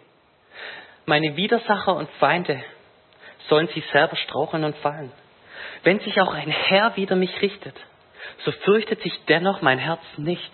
meine 1.08 1.36
Widersacher 1.38 1.96
und 1.96 2.08
Feinde 2.20 2.64
sollen 3.50 3.68
sich 3.70 3.84
selber 3.88 4.16
straucheln 4.16 4.64
und 4.64 4.76
fallen. 4.78 5.12
Wenn 5.82 6.02
sich 6.02 6.22
auch 6.22 6.36
ein 6.36 6.52
Herr 6.52 6.96
wider 6.96 7.16
mich 7.16 7.42
richtet, 7.42 7.76
so 8.46 8.52
fürchtet 8.52 9.02
sich 9.02 9.26
dennoch 9.26 9.64
mein 9.64 9.80
Herz 9.80 10.04
nicht. 10.18 10.52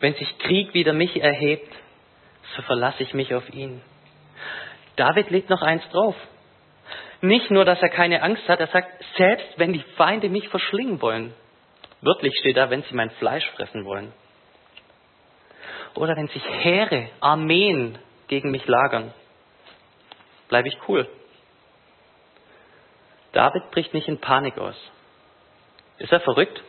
Wenn 0.00 0.14
sich 0.14 0.36
Krieg 0.38 0.74
wider 0.74 0.94
mich 0.94 1.22
erhebt, 1.22 1.72
so 2.56 2.62
verlasse 2.62 3.04
ich 3.04 3.14
mich 3.14 3.32
auf 3.36 3.48
ihn. 3.54 3.82
David 4.96 5.30
legt 5.30 5.48
noch 5.48 5.62
eins 5.62 5.88
drauf. 5.90 6.16
Nicht 7.24 7.52
nur, 7.52 7.64
dass 7.64 7.80
er 7.80 7.88
keine 7.88 8.20
Angst 8.20 8.48
hat, 8.48 8.58
er 8.58 8.66
sagt, 8.66 8.88
selbst 9.16 9.46
wenn 9.56 9.72
die 9.72 9.84
Feinde 9.96 10.28
mich 10.28 10.48
verschlingen 10.48 11.00
wollen, 11.00 11.32
wörtlich 12.00 12.34
steht 12.40 12.56
da, 12.56 12.68
wenn 12.68 12.82
sie 12.82 12.96
mein 12.96 13.10
Fleisch 13.10 13.48
fressen 13.52 13.84
wollen. 13.84 14.12
Oder 15.94 16.16
wenn 16.16 16.26
sich 16.26 16.44
Heere, 16.44 17.10
Armeen 17.20 17.96
gegen 18.26 18.50
mich 18.50 18.66
lagern, 18.66 19.14
bleibe 20.48 20.66
ich 20.66 20.76
cool. 20.88 21.08
David 23.30 23.70
bricht 23.70 23.94
nicht 23.94 24.08
in 24.08 24.18
Panik 24.18 24.58
aus. 24.58 24.76
Ist 25.98 26.10
er 26.10 26.20
verrückt? 26.20 26.60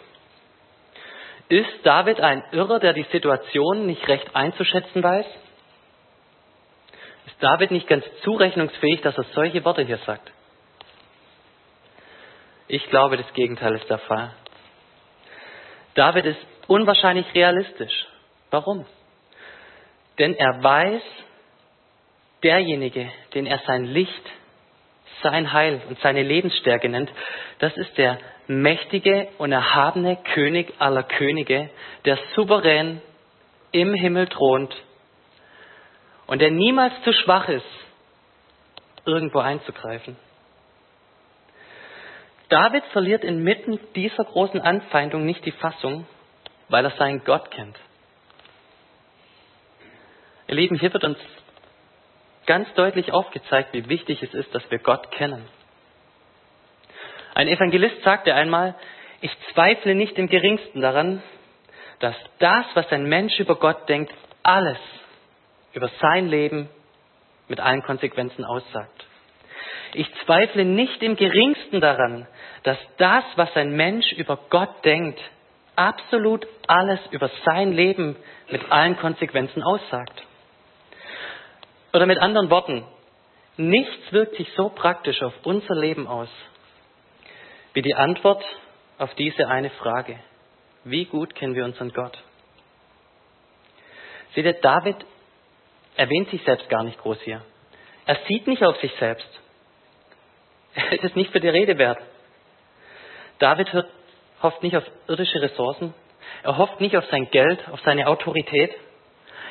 Ist 1.50 1.84
David 1.84 2.22
ein 2.22 2.44
Irrer, 2.52 2.80
der 2.80 2.94
die 2.94 3.08
Situation 3.12 3.88
nicht 3.88 4.08
recht 4.08 4.36
einzuschätzen 4.36 5.02
weiß? 5.02 5.26
Ist 7.26 7.42
David 7.42 7.72
nicht 7.72 7.88
ganz 7.88 8.06
zurechnungsfähig, 8.22 9.02
dass 9.02 9.18
er 9.18 9.24
solche 9.34 9.66
Worte 9.66 9.82
hier 9.82 9.98
sagt? 10.06 10.32
Ich 12.68 12.86
glaube, 12.90 13.18
das 13.18 13.32
Gegenteil 13.34 13.76
ist 13.76 13.90
der 13.90 14.00
Fall. 14.00 14.32
David 15.96 16.26
ist 16.26 16.40
unwahrscheinlich 16.68 17.26
realistisch. 17.36 18.08
Warum? 18.50 18.86
Denn 20.18 20.36
er 20.36 20.64
weiß, 20.64 21.02
derjenige, 22.44 23.12
den 23.34 23.46
er 23.46 23.60
sein 23.66 23.86
Licht, 23.86 24.32
sein 25.22 25.54
Heil 25.54 25.82
und 25.88 26.00
seine 26.00 26.24
Lebensstärke 26.24 26.90
nennt, 26.90 27.12
das 27.60 27.76
ist 27.78 27.98
der 27.98 28.20
mächtige 28.48 29.30
und 29.38 29.52
erhabene 29.52 30.18
König 30.34 30.74
aller 30.80 31.04
Könige, 31.04 31.70
der 32.06 32.18
souverän 32.36 33.02
im 33.72 33.94
Himmel 33.94 34.28
thront 34.28 34.76
und 36.28 36.40
der 36.40 36.52
niemals 36.52 36.94
zu 37.04 37.14
schwach 37.14 37.48
ist, 37.50 37.66
irgendwo 39.06 39.40
einzugreifen. 39.40 40.18
David 42.54 42.86
verliert 42.92 43.24
inmitten 43.24 43.80
dieser 43.96 44.26
großen 44.26 44.62
Anfeindung 44.62 45.26
nicht 45.26 45.44
die 45.44 45.54
Fassung, 45.54 46.06
weil 46.70 46.86
er 46.86 46.92
seinen 46.92 47.24
Gott 47.24 47.50
kennt. 47.50 47.76
Ihr 50.48 50.54
Lieben, 50.54 50.78
hier 50.78 50.94
wird 50.94 51.04
uns 51.04 51.18
ganz 52.46 52.72
deutlich 52.76 53.12
aufgezeigt, 53.12 53.74
wie 53.74 53.90
wichtig 53.90 54.22
es 54.22 54.36
ist, 54.36 54.54
dass 54.54 54.70
wir 54.70 54.78
Gott 54.78 55.10
kennen. 55.10 55.44
Ein 57.34 57.48
Evangelist 57.48 58.04
sagte 58.04 58.36
einmal, 58.36 58.76
ich 59.22 59.32
zweifle 59.52 59.96
nicht 59.96 60.16
im 60.20 60.28
geringsten 60.28 60.80
daran, 60.80 61.24
dass 62.02 62.16
das, 62.38 62.68
was 62.76 62.88
ein 62.92 63.06
Mensch 63.06 63.40
über 63.40 63.56
Gott 63.56 63.90
denkt, 63.90 64.14
alles 64.44 64.78
über 65.74 65.90
sein 66.00 66.28
Leben 66.28 66.70
mit 67.48 67.60
allen 67.60 67.82
Konsequenzen 67.82 68.46
aussagt. 68.46 69.08
Ich 69.94 70.08
zweifle 70.26 70.66
nicht 70.66 71.02
im 71.04 71.16
geringsten 71.16 71.82
daran, 71.82 72.28
dass 72.64 72.78
das, 72.98 73.24
was 73.36 73.56
ein 73.56 73.76
Mensch 73.76 74.12
über 74.14 74.40
Gott 74.50 74.84
denkt, 74.84 75.20
absolut 75.76 76.48
alles 76.68 77.00
über 77.12 77.30
sein 77.46 77.72
Leben 77.72 78.16
mit 78.50 78.72
allen 78.72 78.98
Konsequenzen 78.98 79.64
aussagt. 79.64 80.24
Oder 81.94 82.06
mit 82.06 82.18
anderen 82.18 82.50
Worten, 82.50 82.86
nichts 83.58 84.12
wirkt 84.12 84.36
sich 84.36 84.52
so 84.56 84.70
praktisch 84.70 85.22
auf 85.22 85.34
unser 85.44 85.76
Leben 85.76 86.08
aus 86.08 86.30
wie 87.74 87.82
die 87.82 87.96
Antwort 87.96 88.44
auf 88.98 89.14
diese 89.16 89.48
eine 89.48 89.72
Frage. 89.72 90.20
Wie 90.84 91.06
gut 91.06 91.36
kennen 91.36 91.56
wir 91.56 91.66
unseren 91.66 91.92
Gott? 91.92 92.18
Seht 94.36 94.46
ihr, 94.46 94.54
David 94.54 94.98
erwähnt 95.96 96.30
sich 96.30 96.44
selbst 96.44 96.70
gar 96.70 96.84
nicht 96.84 97.00
groß 97.00 97.20
hier. 97.22 97.42
Er 98.06 98.18
sieht 98.28 98.48
nicht 98.48 98.64
auf 98.64 98.78
sich 98.80 98.92
selbst. 99.00 99.28
Es 100.92 101.04
ist 101.04 101.16
nicht 101.16 101.32
für 101.32 101.40
die 101.40 101.50
Rede 101.50 101.78
wert. 101.78 102.00
David 103.40 103.72
hört, 103.74 103.90
hofft 104.42 104.64
nicht 104.64 104.76
auf 104.76 104.84
irdische 105.08 105.42
Ressourcen. 105.42 105.94
Er 106.44 106.58
hofft 106.58 106.82
nicht 106.82 106.98
auf 106.98 107.06
sein 107.10 107.30
Geld, 107.30 107.68
auf 107.70 107.80
seine 107.82 108.08
Autorität. 108.08 108.74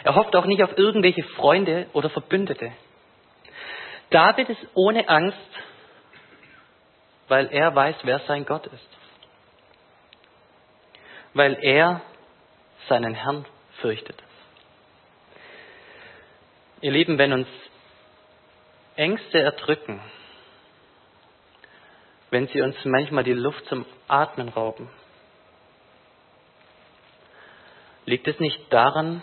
Er 0.04 0.14
hofft 0.14 0.34
auch 0.34 0.46
nicht 0.46 0.62
auf 0.62 0.76
irgendwelche 0.76 1.22
Freunde 1.22 1.86
oder 1.92 2.10
Verbündete. 2.10 2.72
David 4.10 4.48
ist 4.48 4.66
ohne 4.74 5.08
Angst, 5.08 5.38
weil 7.28 7.48
er 7.50 7.74
weiß, 7.74 7.96
wer 8.02 8.18
sein 8.20 8.44
Gott 8.44 8.66
ist. 8.66 8.88
Weil 11.34 11.56
er 11.62 12.02
seinen 12.88 13.14
Herrn 13.14 13.46
fürchtet. 13.80 14.22
Ihr 16.82 16.90
Lieben, 16.90 17.16
wenn 17.16 17.32
uns 17.32 17.48
Ängste 18.96 19.38
erdrücken, 19.38 20.00
wenn 22.32 22.48
sie 22.48 22.62
uns 22.62 22.74
manchmal 22.86 23.24
die 23.24 23.34
Luft 23.34 23.66
zum 23.66 23.84
Atmen 24.08 24.48
rauben, 24.48 24.88
liegt 28.06 28.26
es 28.26 28.40
nicht 28.40 28.72
daran, 28.72 29.22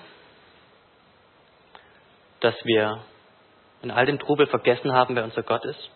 dass 2.39 2.53
wir 2.63 3.03
in 3.81 3.89
all 3.89 4.05
dem 4.05 4.19
Trubel 4.19 4.45
vergessen 4.45 4.93
haben, 4.93 5.15
wer 5.15 5.23
unser 5.23 5.41
Gott 5.41 5.65
ist? 5.65 5.89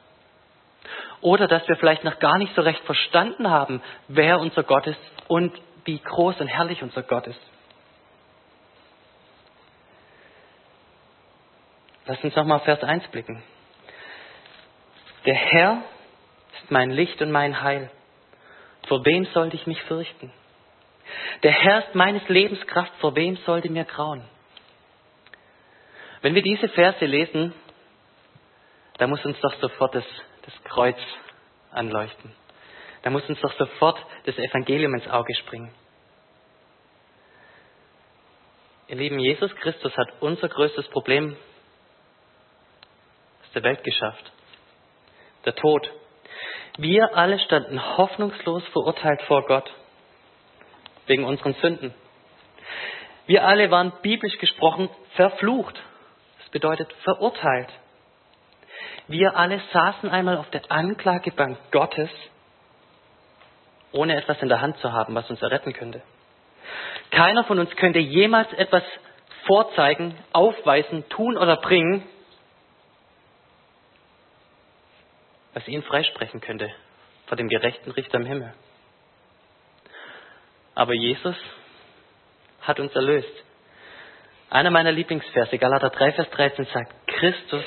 Oder 1.22 1.48
dass 1.48 1.67
wir 1.67 1.75
vielleicht 1.75 2.03
noch 2.03 2.17
gar 2.17 2.39
nicht 2.39 2.55
so 2.55 2.63
recht 2.63 2.84
verstanden 2.84 3.48
haben, 3.48 3.84
wer 4.08 4.39
unser 4.39 4.63
Gott 4.63 4.88
ist 4.88 5.00
und 5.27 5.55
wie 5.86 6.00
groß 6.00 6.41
und 6.41 6.48
herrlich 6.48 6.82
unser 6.82 7.03
Gott 7.03 7.27
ist. 7.27 7.39
Lass 12.08 12.24
uns 12.24 12.36
nochmal 12.36 12.62
Vers 12.62 12.82
1 12.82 13.08
blicken. 13.10 13.43
Der 15.27 15.36
Herr 15.36 15.84
ist 16.62 16.72
mein 16.72 16.92
Licht 16.92 17.22
und 17.22 17.32
mein 17.32 17.62
Heil. 17.62 17.90
Vor 18.88 19.06
wem 19.06 19.26
sollte 19.34 19.56
ich 19.56 19.66
mich 19.68 19.82
fürchten? 19.84 20.32
Der 21.44 21.52
Herr 21.52 21.88
ist 21.88 21.96
meines 21.96 22.28
Lebens 22.30 22.66
Kraft. 22.68 22.92
Vor 23.00 23.16
wem 23.16 23.38
sollte 23.46 23.70
mir 23.70 23.86
grauen? 23.86 24.24
Wenn 26.22 26.36
wir 26.36 26.42
diese 26.42 26.70
Verse 26.70 27.06
lesen, 27.06 27.54
da 28.98 29.08
muss 29.08 29.24
uns 29.26 29.40
doch 29.42 29.54
sofort 29.60 29.96
das, 29.96 30.06
das 30.44 30.64
Kreuz 30.64 30.98
anleuchten. 31.72 32.32
Da 33.02 33.10
muss 33.10 33.28
uns 33.28 33.40
doch 33.42 33.54
sofort 33.58 34.00
das 34.26 34.38
Evangelium 34.38 34.94
ins 34.96 35.08
Auge 35.08 35.36
springen. 35.36 35.74
Ihr 38.88 38.96
Lieben, 38.96 39.20
Jesus 39.20 39.54
Christus 39.56 39.96
hat 39.98 40.08
unser 40.22 40.48
größtes 40.48 40.88
Problem 40.90 41.36
aus 43.44 43.52
der 43.54 43.64
Welt 43.64 43.84
geschafft. 43.84 44.32
Der 45.46 45.56
Tod. 45.56 45.92
Wir 46.77 47.15
alle 47.15 47.38
standen 47.39 47.98
hoffnungslos 47.98 48.63
verurteilt 48.70 49.22
vor 49.24 49.46
Gott 49.46 49.72
wegen 51.06 51.24
unseren 51.24 51.53
Sünden. 51.56 51.94
Wir 53.27 53.46
alle 53.46 53.70
waren 53.70 53.94
biblisch 54.01 54.38
gesprochen 54.39 54.89
verflucht. 55.15 55.80
Das 56.39 56.50
bedeutet 56.50 56.92
verurteilt. 57.03 57.70
Wir 59.08 59.38
alle 59.38 59.62
saßen 59.72 60.10
einmal 60.10 60.38
auf 60.38 60.50
der 60.50 60.62
Anklagebank 60.70 61.58
Gottes, 61.72 62.10
ohne 63.92 64.15
etwas 64.15 64.42
in 64.42 64.50
der 64.50 64.62
Hand 64.62 64.77
zu 64.80 64.92
haben, 64.92 65.13
was 65.13 65.30
uns 65.30 65.42
erretten 65.42 65.74
könnte. 65.74 66.01
Keiner 67.12 67.44
von 67.44 67.60
uns 67.60 67.75
könnte 67.75 68.00
jemals 68.00 68.51
etwas 68.53 68.84
vorzeigen, 69.46 70.18
aufweisen, 70.32 71.08
tun 71.10 71.38
oder 71.38 71.58
bringen, 71.58 72.03
was 75.54 75.68
ihn 75.68 75.84
freisprechen 75.84 76.42
könnte 76.42 76.72
vor 77.28 77.38
dem 77.38 77.48
gerechten 77.48 77.92
Richter 77.92 78.18
im 78.18 78.26
Himmel. 78.26 78.54
Aber 80.76 80.94
Jesus 80.94 81.36
hat 82.62 82.80
uns 82.80 82.94
erlöst. 82.96 83.32
Einer 84.50 84.72
meiner 84.72 84.92
Lieblingsverse, 84.92 85.58
Galater 85.58 85.90
3, 85.90 86.14
Vers 86.14 86.30
13 86.32 86.66
sagt, 86.66 87.08
Christus 87.08 87.64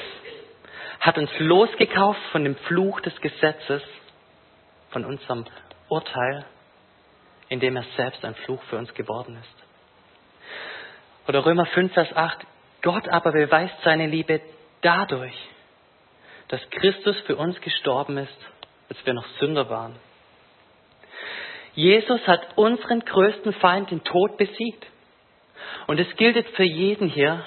hat 1.01 1.19
uns 1.19 1.31
losgekauft 1.39 2.21
von 2.33 2.45
dem 2.45 2.57
Fluch 2.57 3.01
des 3.01 3.21
Gesetzes, 3.21 3.83
von 4.91 5.05
unserem 5.05 5.45
Urteil, 5.89 6.45
indem 7.49 7.77
er 7.77 7.85
selbst 7.97 8.25
ein 8.25 8.35
Fluch 8.35 8.63
für 8.65 8.77
uns 8.77 8.93
geworden 8.95 9.37
ist. 9.37 11.29
Oder 11.29 11.45
Römer 11.45 11.67
5, 11.67 11.93
Vers 11.93 12.15
8, 12.15 12.39
Gott 12.83 13.09
aber 13.09 13.33
beweist 13.33 13.75
seine 13.83 14.07
Liebe 14.07 14.41
dadurch, 14.81 15.35
dass 16.49 16.61
Christus 16.71 17.17
für 17.27 17.37
uns 17.37 17.61
gestorben 17.61 18.19
ist, 18.19 18.39
als 18.89 19.05
wir 19.05 19.15
noch 19.15 19.27
Sünder 19.41 19.69
waren. 19.69 19.97
Jesus 21.75 22.27
hat 22.27 22.57
unseren 22.57 23.01
größten 23.01 23.53
Feind, 23.55 23.91
den 23.91 24.03
Tod, 24.03 24.37
besiegt. 24.39 24.87
Und 25.87 26.01
es 26.01 26.17
gilt 26.17 26.49
für 26.51 26.65
jeden 26.65 27.09
hier, 27.09 27.45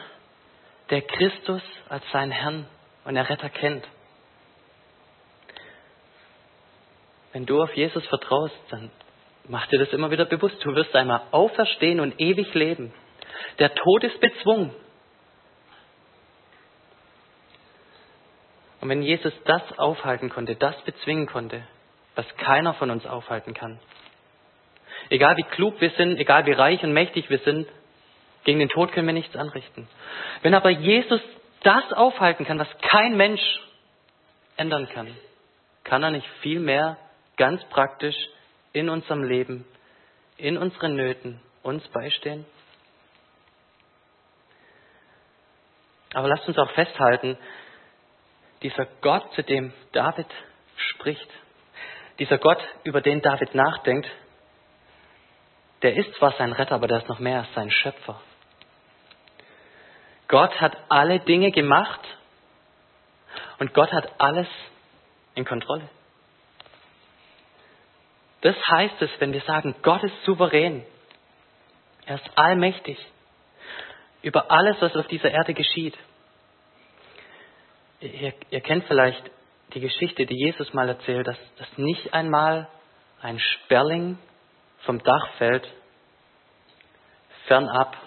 der 0.89 1.01
Christus 1.01 1.61
als 1.87 2.03
seinen 2.11 2.31
Herrn 2.31 2.65
und 3.05 3.15
Erretter 3.15 3.49
kennt. 3.49 3.85
Wenn 7.33 7.45
du 7.45 7.61
auf 7.61 7.75
Jesus 7.75 8.05
vertraust, 8.07 8.55
dann 8.69 8.91
mach 9.47 9.67
dir 9.67 9.79
das 9.79 9.89
immer 9.93 10.11
wieder 10.11 10.25
bewusst. 10.25 10.57
Du 10.63 10.75
wirst 10.75 10.95
einmal 10.95 11.21
auferstehen 11.31 11.99
und 11.99 12.19
ewig 12.19 12.53
leben. 12.53 12.93
Der 13.59 13.73
Tod 13.73 14.03
ist 14.03 14.19
bezwungen. 14.19 14.73
Und 18.81 18.89
wenn 18.89 19.01
Jesus 19.01 19.33
das 19.45 19.77
aufhalten 19.77 20.29
konnte, 20.29 20.55
das 20.55 20.79
bezwingen 20.83 21.27
konnte, 21.27 21.63
was 22.15 22.25
keiner 22.37 22.73
von 22.73 22.91
uns 22.91 23.05
aufhalten 23.05 23.53
kann, 23.53 23.79
egal 25.09 25.37
wie 25.37 25.43
klug 25.43 25.79
wir 25.81 25.89
sind, 25.91 26.17
egal 26.17 26.45
wie 26.45 26.53
reich 26.53 26.83
und 26.83 26.93
mächtig 26.93 27.29
wir 27.29 27.39
sind, 27.39 27.67
gegen 28.43 28.59
den 28.59 28.69
Tod 28.69 28.91
können 28.91 29.07
wir 29.07 29.13
nichts 29.13 29.35
anrichten. 29.35 29.87
Wenn 30.41 30.53
aber 30.53 30.69
Jesus 30.69 31.21
das 31.63 31.91
aufhalten 31.91 32.45
kann, 32.45 32.59
was 32.59 32.69
kein 32.81 33.17
Mensch 33.17 33.41
ändern 34.55 34.87
kann, 34.89 35.15
kann 35.83 36.03
er 36.03 36.11
nicht 36.11 36.27
viel 36.41 36.59
mehr 36.59 36.97
ganz 37.37 37.63
praktisch 37.65 38.15
in 38.71 38.89
unserem 38.89 39.23
Leben, 39.23 39.65
in 40.37 40.57
unseren 40.57 40.95
Nöten 40.95 41.41
uns 41.63 41.85
beistehen? 41.89 42.45
Aber 46.13 46.27
lasst 46.27 46.47
uns 46.47 46.57
auch 46.57 46.71
festhalten, 46.71 47.37
dieser 48.61 48.85
Gott, 49.01 49.33
zu 49.33 49.43
dem 49.43 49.73
David 49.91 50.27
spricht, 50.75 51.29
dieser 52.19 52.37
Gott, 52.37 52.61
über 52.83 53.01
den 53.01 53.21
David 53.21 53.55
nachdenkt, 53.55 54.09
der 55.81 55.95
ist 55.95 56.13
zwar 56.15 56.33
sein 56.33 56.51
Retter, 56.51 56.75
aber 56.75 56.87
der 56.87 56.97
ist 56.97 57.07
noch 57.07 57.19
mehr 57.19 57.39
als 57.39 57.53
sein 57.53 57.71
Schöpfer. 57.71 58.21
Gott 60.27 60.59
hat 60.59 60.77
alle 60.89 61.19
Dinge 61.19 61.51
gemacht 61.51 62.01
und 63.59 63.73
Gott 63.73 63.91
hat 63.91 64.11
alles 64.19 64.47
in 65.35 65.45
Kontrolle. 65.45 65.89
Das 68.41 68.55
heißt 68.67 69.01
es, 69.01 69.09
wenn 69.19 69.33
wir 69.33 69.41
sagen, 69.41 69.75
Gott 69.81 70.03
ist 70.03 70.23
souverän. 70.23 70.85
Er 72.05 72.15
ist 72.15 72.29
allmächtig 72.37 72.97
über 74.21 74.51
alles, 74.51 74.77
was 74.81 74.95
auf 74.95 75.07
dieser 75.07 75.31
Erde 75.31 75.53
geschieht. 75.53 75.97
Ihr, 78.01 78.33
ihr, 78.49 78.61
kennt 78.61 78.85
vielleicht 78.85 79.21
die 79.73 79.81
Geschichte, 79.81 80.25
die 80.25 80.45
Jesus 80.45 80.73
mal 80.73 80.87
erzählt, 80.87 81.27
dass, 81.27 81.37
dass 81.57 81.77
nicht 81.77 82.13
einmal 82.13 82.67
ein 83.21 83.39
Sperling 83.39 84.17
vom 84.85 85.03
Dach 85.03 85.27
fällt, 85.37 85.67
fernab 87.47 87.97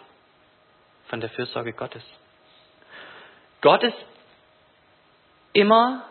von 1.08 1.20
der 1.20 1.28
Fürsorge 1.30 1.74
Gottes. 1.74 2.02
Gott 3.60 3.82
ist 3.82 3.96
immer 5.52 6.06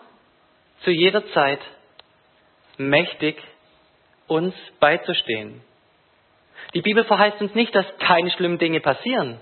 zu 0.84 0.92
jeder 0.92 1.26
Zeit 1.34 1.60
mächtig, 2.78 3.42
uns 4.28 4.54
beizustehen. 4.80 5.62
Die 6.74 6.82
Bibel 6.82 7.04
verheißt 7.04 7.42
uns 7.42 7.56
nicht, 7.56 7.74
dass 7.76 7.86
keine 7.98 8.30
schlimmen 8.32 8.60
Dinge 8.60 8.80
passieren. 8.80 9.40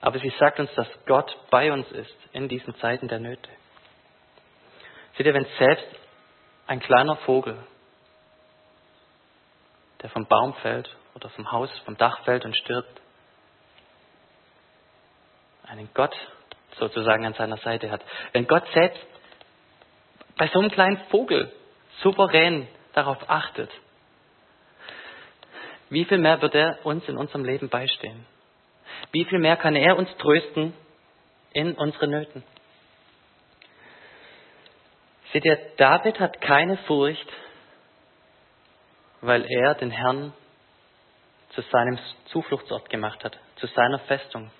Aber 0.00 0.18
sie 0.18 0.32
sagt 0.38 0.58
uns, 0.58 0.72
dass 0.74 0.88
Gott 1.06 1.36
bei 1.50 1.72
uns 1.72 1.90
ist 1.92 2.16
in 2.32 2.48
diesen 2.48 2.74
Zeiten 2.76 3.08
der 3.08 3.18
Nöte. 3.18 3.50
Seht 5.16 5.26
ihr, 5.26 5.34
wenn 5.34 5.46
selbst 5.58 5.86
ein 6.66 6.80
kleiner 6.80 7.16
Vogel, 7.16 7.58
der 10.02 10.10
vom 10.10 10.26
Baum 10.26 10.54
fällt 10.54 10.96
oder 11.14 11.28
vom 11.30 11.52
Haus, 11.52 11.70
vom 11.80 11.96
Dach 11.96 12.24
fällt 12.24 12.44
und 12.44 12.56
stirbt, 12.56 13.00
einen 15.66 15.90
Gott 15.92 16.16
sozusagen 16.78 17.26
an 17.26 17.34
seiner 17.34 17.58
Seite 17.58 17.90
hat. 17.90 18.02
Wenn 18.32 18.46
Gott 18.46 18.66
selbst 18.72 19.00
bei 20.36 20.48
so 20.48 20.58
einem 20.58 20.70
kleinen 20.70 20.98
Vogel 21.10 21.52
souverän 22.02 22.66
darauf 22.94 23.18
achtet, 23.28 23.70
wie 25.90 26.04
viel 26.04 26.18
mehr 26.18 26.40
wird 26.40 26.54
er 26.54 26.78
uns 26.84 27.06
in 27.08 27.16
unserem 27.16 27.44
Leben 27.44 27.68
beistehen? 27.68 28.24
Wie 29.12 29.24
viel 29.24 29.38
mehr 29.38 29.56
kann 29.56 29.76
er 29.76 29.96
uns 29.96 30.14
trösten 30.18 30.74
in 31.52 31.72
unseren 31.74 32.10
Nöten? 32.10 32.44
Seht 35.32 35.44
ihr, 35.44 35.58
David 35.76 36.18
hat 36.18 36.40
keine 36.40 36.76
Furcht, 36.78 37.28
weil 39.20 39.44
er 39.48 39.74
den 39.74 39.90
Herrn 39.90 40.32
zu 41.50 41.62
seinem 41.62 41.98
Zufluchtsort 42.26 42.88
gemacht 42.90 43.22
hat, 43.24 43.38
zu 43.56 43.66
seiner 43.66 43.98
Festung, 44.00 44.50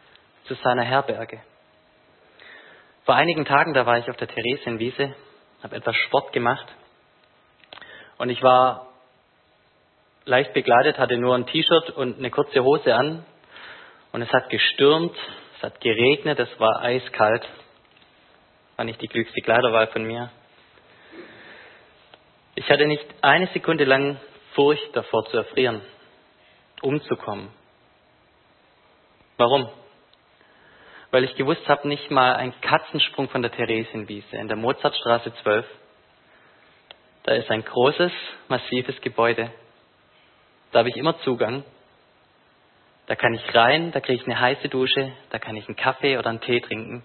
zu 0.44 0.54
seiner 0.54 0.82
Herberge. 0.82 1.40
Vor 3.04 3.14
einigen 3.14 3.44
Tagen, 3.44 3.74
da 3.74 3.86
war 3.86 3.98
ich 3.98 4.08
auf 4.08 4.16
der 4.16 4.28
Theresienwiese, 4.28 5.14
habe 5.62 5.76
etwas 5.76 5.96
Sport 5.96 6.32
gemacht 6.32 6.66
und 8.18 8.30
ich 8.30 8.42
war 8.42 8.88
leicht 10.24 10.52
begleitet, 10.52 10.98
hatte 10.98 11.16
nur 11.16 11.34
ein 11.34 11.46
T-Shirt 11.46 11.90
und 11.90 12.18
eine 12.18 12.30
kurze 12.30 12.62
Hose 12.62 12.94
an 12.94 13.24
und 14.12 14.22
es 14.22 14.30
hat 14.32 14.48
gestürmt, 14.50 15.16
es 15.56 15.62
hat 15.62 15.80
geregnet, 15.80 16.38
es 16.38 16.60
war 16.60 16.82
eiskalt. 16.82 17.46
War 18.76 18.84
nicht 18.84 19.00
die 19.00 19.08
glücklichste 19.08 19.42
Kleiderwahl 19.42 19.88
von 19.88 20.04
mir. 20.04 20.30
Ich 22.54 22.68
hatte 22.70 22.86
nicht 22.86 23.04
eine 23.22 23.46
Sekunde 23.48 23.84
lang 23.84 24.18
Furcht 24.54 24.94
davor 24.94 25.24
zu 25.26 25.36
erfrieren, 25.36 25.80
umzukommen. 26.82 27.48
Warum? 29.36 29.70
weil 31.10 31.24
ich 31.24 31.34
gewusst 31.34 31.66
habe, 31.68 31.88
nicht 31.88 32.10
mal 32.10 32.34
ein 32.34 32.58
Katzensprung 32.60 33.28
von 33.28 33.42
der 33.42 33.50
Theresienwiese 33.50 34.36
in 34.36 34.48
der 34.48 34.56
Mozartstraße 34.56 35.32
12. 35.42 35.66
Da 37.24 37.34
ist 37.34 37.50
ein 37.50 37.64
großes, 37.64 38.12
massives 38.48 39.00
Gebäude. 39.00 39.50
Da 40.72 40.80
habe 40.80 40.88
ich 40.88 40.96
immer 40.96 41.18
Zugang. 41.20 41.64
Da 43.10 43.16
kann 43.16 43.34
ich 43.34 43.54
rein, 43.56 43.90
da 43.90 43.98
kriege 43.98 44.22
ich 44.22 44.24
eine 44.24 44.38
heiße 44.38 44.68
Dusche, 44.68 45.10
da 45.30 45.40
kann 45.40 45.56
ich 45.56 45.66
einen 45.66 45.74
Kaffee 45.74 46.16
oder 46.16 46.30
einen 46.30 46.40
Tee 46.42 46.60
trinken. 46.60 47.04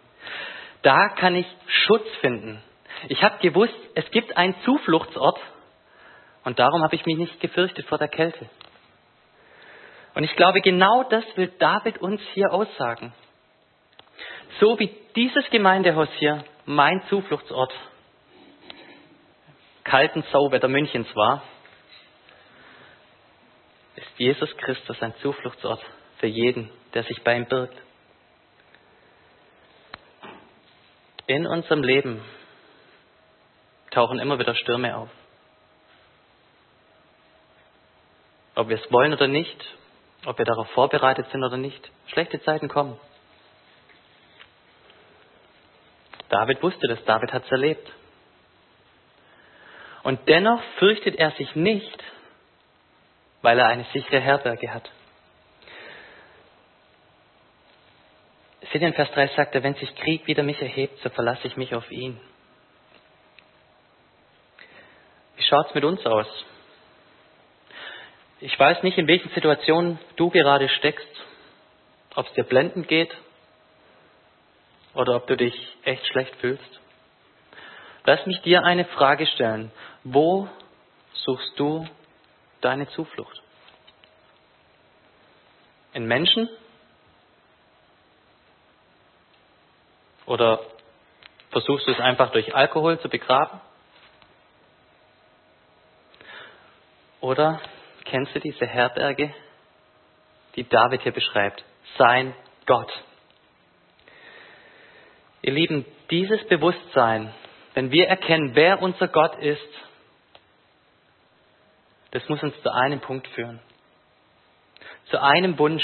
Da 0.83 1.09
kann 1.09 1.35
ich 1.35 1.47
Schutz 1.65 2.07
finden. 2.21 2.61
Ich 3.07 3.23
habe 3.23 3.39
gewusst, 3.39 3.73
es 3.95 4.11
gibt 4.11 4.37
einen 4.37 4.53
Zufluchtsort 4.65 5.39
und 6.43 6.59
darum 6.59 6.83
habe 6.83 6.93
ich 6.93 7.07
mich 7.07 7.17
nicht 7.17 7.39
gefürchtet 7.39 7.87
vor 7.87 7.97
der 7.97 8.07
Kälte. 8.07 8.47
Und 10.13 10.23
ich 10.23 10.35
glaube, 10.35 10.61
genau 10.61 11.01
das 11.09 11.23
will 11.37 11.51
David 11.57 11.97
uns 11.97 12.21
hier 12.35 12.53
aussagen. 12.53 13.11
So 14.59 14.77
wie 14.77 14.95
dieses 15.15 15.49
Gemeindehaus 15.49 16.09
hier 16.19 16.45
mein 16.67 17.01
Zufluchtsort 17.09 17.73
kalten 19.83 20.23
Sauwetter 20.31 20.67
Münchens 20.67 21.07
war, 21.15 21.41
ist 24.05 24.19
Jesus 24.19 24.55
Christus 24.57 25.01
ein 25.01 25.13
Zufluchtsort 25.21 25.81
für 26.17 26.27
jeden, 26.27 26.69
der 26.93 27.03
sich 27.03 27.21
bei 27.23 27.35
ihm 27.35 27.45
birgt. 27.45 27.75
In 31.27 31.47
unserem 31.47 31.83
Leben 31.83 32.21
tauchen 33.91 34.19
immer 34.19 34.37
wieder 34.37 34.55
Stürme 34.55 34.95
auf. 34.95 35.09
Ob 38.55 38.69
wir 38.69 38.77
es 38.77 38.91
wollen 38.91 39.13
oder 39.13 39.27
nicht, 39.27 39.65
ob 40.25 40.37
wir 40.37 40.45
darauf 40.45 40.69
vorbereitet 40.71 41.27
sind 41.31 41.43
oder 41.43 41.57
nicht, 41.57 41.91
schlechte 42.07 42.41
Zeiten 42.43 42.69
kommen. 42.69 42.99
David 46.29 46.61
wusste 46.63 46.87
das, 46.87 47.03
David 47.05 47.33
hat 47.33 47.45
es 47.45 47.51
erlebt. 47.51 47.91
Und 50.03 50.19
dennoch 50.27 50.61
fürchtet 50.77 51.15
er 51.15 51.31
sich 51.31 51.55
nicht, 51.55 52.03
weil 53.41 53.59
er 53.59 53.67
eine 53.67 53.85
sichere 53.93 54.19
Herberge 54.19 54.73
hat. 54.73 54.89
Seht 58.71 58.81
ihr 58.81 58.87
in 58.87 58.93
Vers 58.93 59.11
3 59.11 59.27
sagt 59.35 59.55
er, 59.55 59.63
wenn 59.63 59.75
sich 59.75 59.95
Krieg 59.95 60.25
wieder 60.27 60.43
mich 60.43 60.61
erhebt, 60.61 60.99
so 61.01 61.09
verlasse 61.09 61.47
ich 61.47 61.55
mich 61.55 61.75
auf 61.75 61.89
ihn. 61.91 62.19
Wie 65.35 65.43
schaut 65.43 65.67
es 65.67 65.75
mit 65.75 65.83
uns 65.83 66.05
aus? 66.05 66.27
Ich 68.41 68.59
weiß 68.59 68.83
nicht, 68.83 68.97
in 68.97 69.07
welchen 69.07 69.29
Situationen 69.29 69.99
du 70.17 70.29
gerade 70.29 70.67
steckst, 70.67 71.07
ob 72.15 72.27
es 72.27 72.33
dir 72.33 72.43
blendend 72.43 72.87
geht 72.87 73.15
oder 74.93 75.15
ob 75.15 75.27
du 75.27 75.37
dich 75.37 75.55
echt 75.83 76.05
schlecht 76.07 76.35
fühlst. 76.37 76.79
Lass 78.05 78.25
mich 78.25 78.41
dir 78.41 78.63
eine 78.63 78.85
Frage 78.85 79.25
stellen. 79.25 79.71
Wo 80.03 80.47
suchst 81.13 81.59
du 81.59 81.87
deine 82.65 82.87
Zuflucht? 82.89 83.41
In 85.93 86.07
Menschen? 86.07 86.49
Oder 90.25 90.59
versuchst 91.51 91.87
du 91.87 91.91
es 91.91 91.99
einfach 91.99 92.31
durch 92.31 92.55
Alkohol 92.55 92.99
zu 92.99 93.07
begraben? 93.07 93.61
Oder 97.21 97.61
kennst 98.03 98.35
du 98.35 98.39
diese 98.39 98.65
Herberge, 98.65 99.33
die 100.55 100.67
David 100.67 101.01
hier 101.03 101.13
beschreibt? 101.13 101.63
Sein 101.97 102.35
Gott. 102.65 102.91
Ihr 105.43 105.53
Lieben, 105.53 105.85
dieses 106.09 106.43
Bewusstsein, 106.47 107.31
wenn 107.75 107.91
wir 107.91 108.07
erkennen, 108.07 108.55
wer 108.55 108.81
unser 108.81 109.07
Gott 109.07 109.37
ist, 109.37 109.69
das 112.15 112.29
muss 112.29 112.41
uns 112.41 112.55
zu 112.61 112.71
einem 112.71 113.01
Punkt 113.01 113.27
führen. 113.27 113.59
Zu 115.07 115.21
einem 115.21 115.59
Wunsch. 115.59 115.83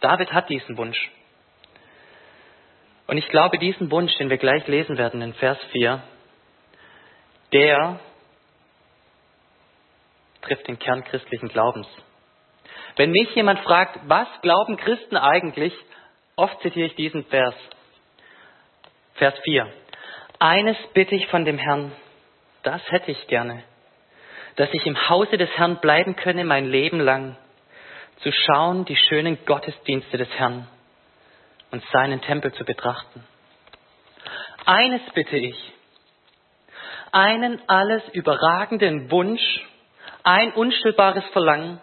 David 0.00 0.32
hat 0.32 0.48
diesen 0.48 0.78
Wunsch. 0.78 1.10
Und 3.06 3.18
ich 3.18 3.28
glaube, 3.28 3.58
diesen 3.58 3.90
Wunsch, 3.90 4.16
den 4.16 4.30
wir 4.30 4.38
gleich 4.38 4.66
lesen 4.66 4.96
werden 4.96 5.20
in 5.20 5.34
Vers 5.34 5.58
4, 5.72 6.02
der 7.52 8.00
trifft 10.40 10.66
den 10.68 10.78
Kern 10.78 11.04
christlichen 11.04 11.48
Glaubens. 11.48 11.86
Wenn 12.96 13.10
mich 13.10 13.34
jemand 13.34 13.60
fragt, 13.60 13.98
was 14.08 14.28
glauben 14.40 14.78
Christen 14.78 15.18
eigentlich, 15.18 15.74
oft 16.36 16.62
zitiere 16.62 16.86
ich 16.86 16.94
diesen 16.94 17.26
Vers. 17.26 17.54
Vers 19.16 19.34
4. 19.44 19.70
Eines 20.38 20.78
bitte 20.94 21.14
ich 21.14 21.26
von 21.26 21.44
dem 21.44 21.58
Herrn, 21.58 21.92
das 22.62 22.80
hätte 22.90 23.10
ich 23.10 23.26
gerne, 23.26 23.62
dass 24.56 24.72
ich 24.72 24.86
im 24.86 25.08
Hause 25.08 25.36
des 25.36 25.50
Herrn 25.50 25.80
bleiben 25.80 26.16
könne 26.16 26.44
mein 26.44 26.66
Leben 26.66 27.00
lang, 27.00 27.36
zu 28.22 28.32
schauen 28.32 28.84
die 28.86 28.96
schönen 28.96 29.38
Gottesdienste 29.44 30.16
des 30.16 30.30
Herrn 30.30 30.66
und 31.70 31.84
seinen 31.92 32.20
Tempel 32.22 32.52
zu 32.52 32.64
betrachten. 32.64 33.24
Eines 34.64 35.02
bitte 35.14 35.36
ich, 35.36 35.72
einen 37.12 37.60
alles 37.68 38.02
überragenden 38.12 39.10
Wunsch, 39.10 39.60
ein 40.22 40.52
unstillbares 40.52 41.24
Verlangen, 41.32 41.80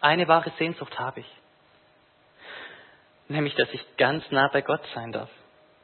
eine 0.00 0.28
wahre 0.28 0.50
Sehnsucht 0.58 0.98
habe 0.98 1.20
ich. 1.20 1.26
Nämlich, 3.28 3.54
dass 3.54 3.72
ich 3.72 3.84
ganz 3.96 4.30
nah 4.30 4.48
bei 4.52 4.62
Gott 4.62 4.82
sein 4.94 5.12
darf. 5.12 5.30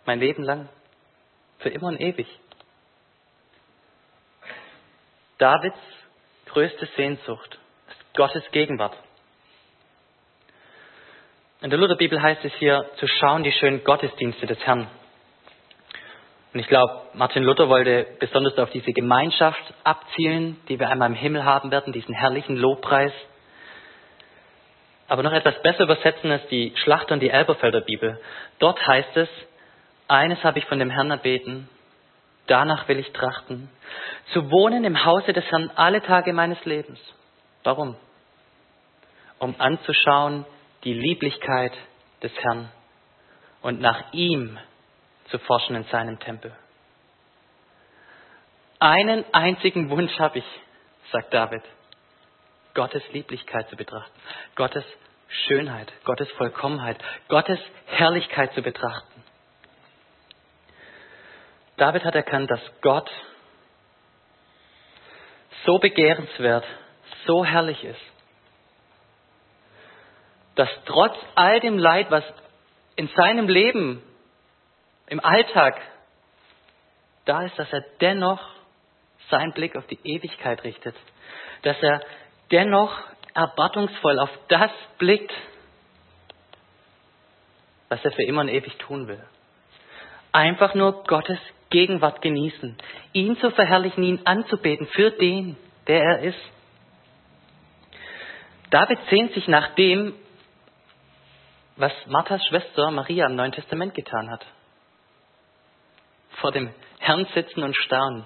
Mein 0.05 0.21
Leben 0.21 0.45
lang. 0.45 0.69
Für 1.59 1.71
immer 1.71 1.89
und 1.89 2.01
ewig. 2.01 2.29
Davids 5.39 5.79
größte 6.47 6.87
Sehnsucht 6.97 7.59
ist 7.89 8.15
Gottes 8.15 8.45
Gegenwart. 8.53 8.97
In 11.63 11.71
der 11.71 11.79
Lutherbibel 11.79 12.21
heißt 12.21 12.45
es 12.45 12.53
hier, 12.55 12.85
zu 12.97 13.07
schauen 13.07 13.45
die 13.45 13.53
schönen 13.53 13.85
Gottesdienste 13.85 14.47
des 14.47 14.59
Herrn. 14.67 14.89
Und 16.53 16.61
ich 16.61 16.67
glaube, 16.67 17.03
Martin 17.15 17.45
Luther 17.45 17.69
wollte 17.69 18.07
besonders 18.19 18.59
auf 18.59 18.71
diese 18.71 18.93
Gemeinschaft 18.93 19.63
abzielen, 19.85 20.61
die 20.69 20.79
wir 20.79 20.91
einmal 20.91 21.09
im 21.09 21.15
Himmel 21.15 21.45
haben 21.45 21.71
werden, 21.71 21.93
diesen 21.93 22.15
herrlichen 22.15 22.57
Lobpreis. 22.57 23.13
Aber 25.09 25.23
noch 25.23 25.33
etwas 25.33 25.63
besser 25.63 25.85
übersetzen 25.85 26.31
als 26.31 26.47
die 26.49 26.75
Schlachter 26.77 27.15
und 27.15 27.21
die 27.21 27.31
Elberfelder 27.31 27.81
Bibel. 27.81 28.21
Dort 28.59 28.85
heißt 28.87 29.17
es, 29.17 29.29
eines 30.09 30.43
habe 30.45 30.59
ich 30.59 30.67
von 30.67 30.79
dem 30.79 30.91
Herrn 30.91 31.11
erbeten, 31.11 31.69
danach 32.47 32.89
will 32.89 32.99
ich 32.99 33.13
trachten, 33.13 33.71
zu 34.33 34.51
wohnen 34.51 34.85
im 34.85 35.05
Hause 35.05 35.33
des 35.33 35.45
Herrn 35.51 35.71
alle 35.75 36.03
Tage 36.03 36.33
meines 36.33 36.63
Lebens. 36.65 36.99
Warum? 37.65 37.97
Um 39.39 39.55
anzuschauen 39.59 40.45
die 40.85 40.95
Lieblichkeit 40.95 41.73
des 42.23 42.33
Herrn 42.39 42.71
und 43.63 43.81
nach 43.81 44.13
ihm 44.13 44.59
zu 45.31 45.39
forschen 45.39 45.77
in 45.77 45.85
seinem 45.85 46.19
Tempel. 46.19 46.53
Einen 48.79 49.25
einzigen 49.33 49.91
Wunsch 49.91 50.19
habe 50.19 50.41
ich, 50.41 50.45
sagt 51.13 51.33
David, 51.33 51.63
Gottes 52.75 53.03
Lieblichkeit 53.13 53.69
zu 53.69 53.77
betrachten, 53.77 54.19
Gottes 54.57 54.85
Schönheit, 55.47 55.93
Gottes 56.05 56.31
Vollkommenheit, 56.33 56.99
Gottes 57.29 57.61
Herrlichkeit 57.87 58.53
zu 58.55 58.63
betrachten. 58.63 59.12
David 61.83 62.05
hat 62.05 62.15
erkannt, 62.15 62.49
dass 62.49 62.61
Gott 62.81 63.11
so 65.67 65.81
begehrenswert, 65.81 66.65
so 67.27 67.45
herrlich 67.45 67.83
ist, 67.83 68.01
dass 70.55 70.69
trotz 70.85 71.17
all 71.35 71.59
dem 71.59 71.79
Leid, 71.79 72.09
was 72.09 72.23
in 72.95 73.09
seinem 73.17 73.49
Leben 73.49 74.01
im 75.09 75.19
Alltag 75.25 75.81
da 77.25 77.43
ist, 77.43 77.59
dass 77.59 77.73
er 77.73 77.85
dennoch 78.01 78.41
seinen 79.29 79.53
Blick 79.53 79.75
auf 79.75 79.89
die 79.89 79.99
Ewigkeit 80.05 80.63
richtet, 80.63 80.95
dass 81.63 81.83
er 81.83 82.01
dennoch 82.53 82.97
erwartungsvoll 83.35 84.21
auf 84.21 84.31
das 84.47 84.71
blickt, 84.99 85.33
was 87.89 88.05
er 88.05 88.13
für 88.13 88.23
immer 88.23 88.43
und 88.43 88.51
ewig 88.51 88.79
tun 88.79 89.09
will. 89.09 89.27
Einfach 90.31 90.75
nur 90.75 91.03
Gottes 91.03 91.41
Gegenwart 91.73 92.23
genießen, 92.23 92.79
ihn 93.13 93.37
zu 93.39 93.51
verherrlichen, 93.51 94.05
ihn 94.05 94.21
anzubeten 94.25 94.87
für 94.87 95.11
den, 95.11 95.57
der 95.89 96.03
er 96.03 96.19
ist. 96.21 96.39
David 98.71 98.99
sehnt 99.11 99.33
sich 99.35 99.49
nach 99.49 99.75
dem, 99.75 100.15
was 101.77 101.93
Marthas 102.07 102.47
Schwester 102.47 102.91
Maria 102.91 103.27
im 103.27 103.35
Neuen 103.35 103.53
Testament 103.53 103.95
getan 103.95 104.31
hat 104.31 104.47
vor 106.43 106.51
dem 106.51 106.71
Herrn 106.99 107.27
sitzen 107.35 107.63
und 107.63 107.77
staunen. 107.77 108.25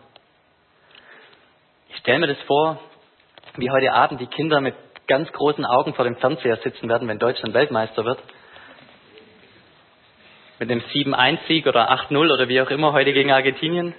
Ich 1.91 1.99
stelle 1.99 2.19
mir 2.19 2.29
das 2.29 2.43
vor, 2.47 2.81
wie 3.57 3.71
heute 3.71 3.93
Abend 3.93 4.21
die 4.21 4.27
Kinder 4.27 4.61
mit 4.61 4.75
ganz 5.07 5.31
großen 5.31 5.65
Augen 5.65 5.95
vor 5.95 6.05
dem 6.05 6.17
Fernseher 6.17 6.57
sitzen 6.57 6.89
werden, 6.89 7.07
wenn 7.09 7.19
Deutschland 7.19 7.55
Weltmeister 7.55 8.05
wird. 8.05 8.19
Mit 10.59 10.71
dem 10.71 10.81
7-1-Sieg 10.81 11.67
oder 11.67 11.91
8-0 11.91 12.33
oder 12.33 12.49
wie 12.49 12.61
auch 12.61 12.71
immer 12.71 12.93
heute 12.93 13.13
gegen 13.13 13.31
Argentinien. 13.31 13.95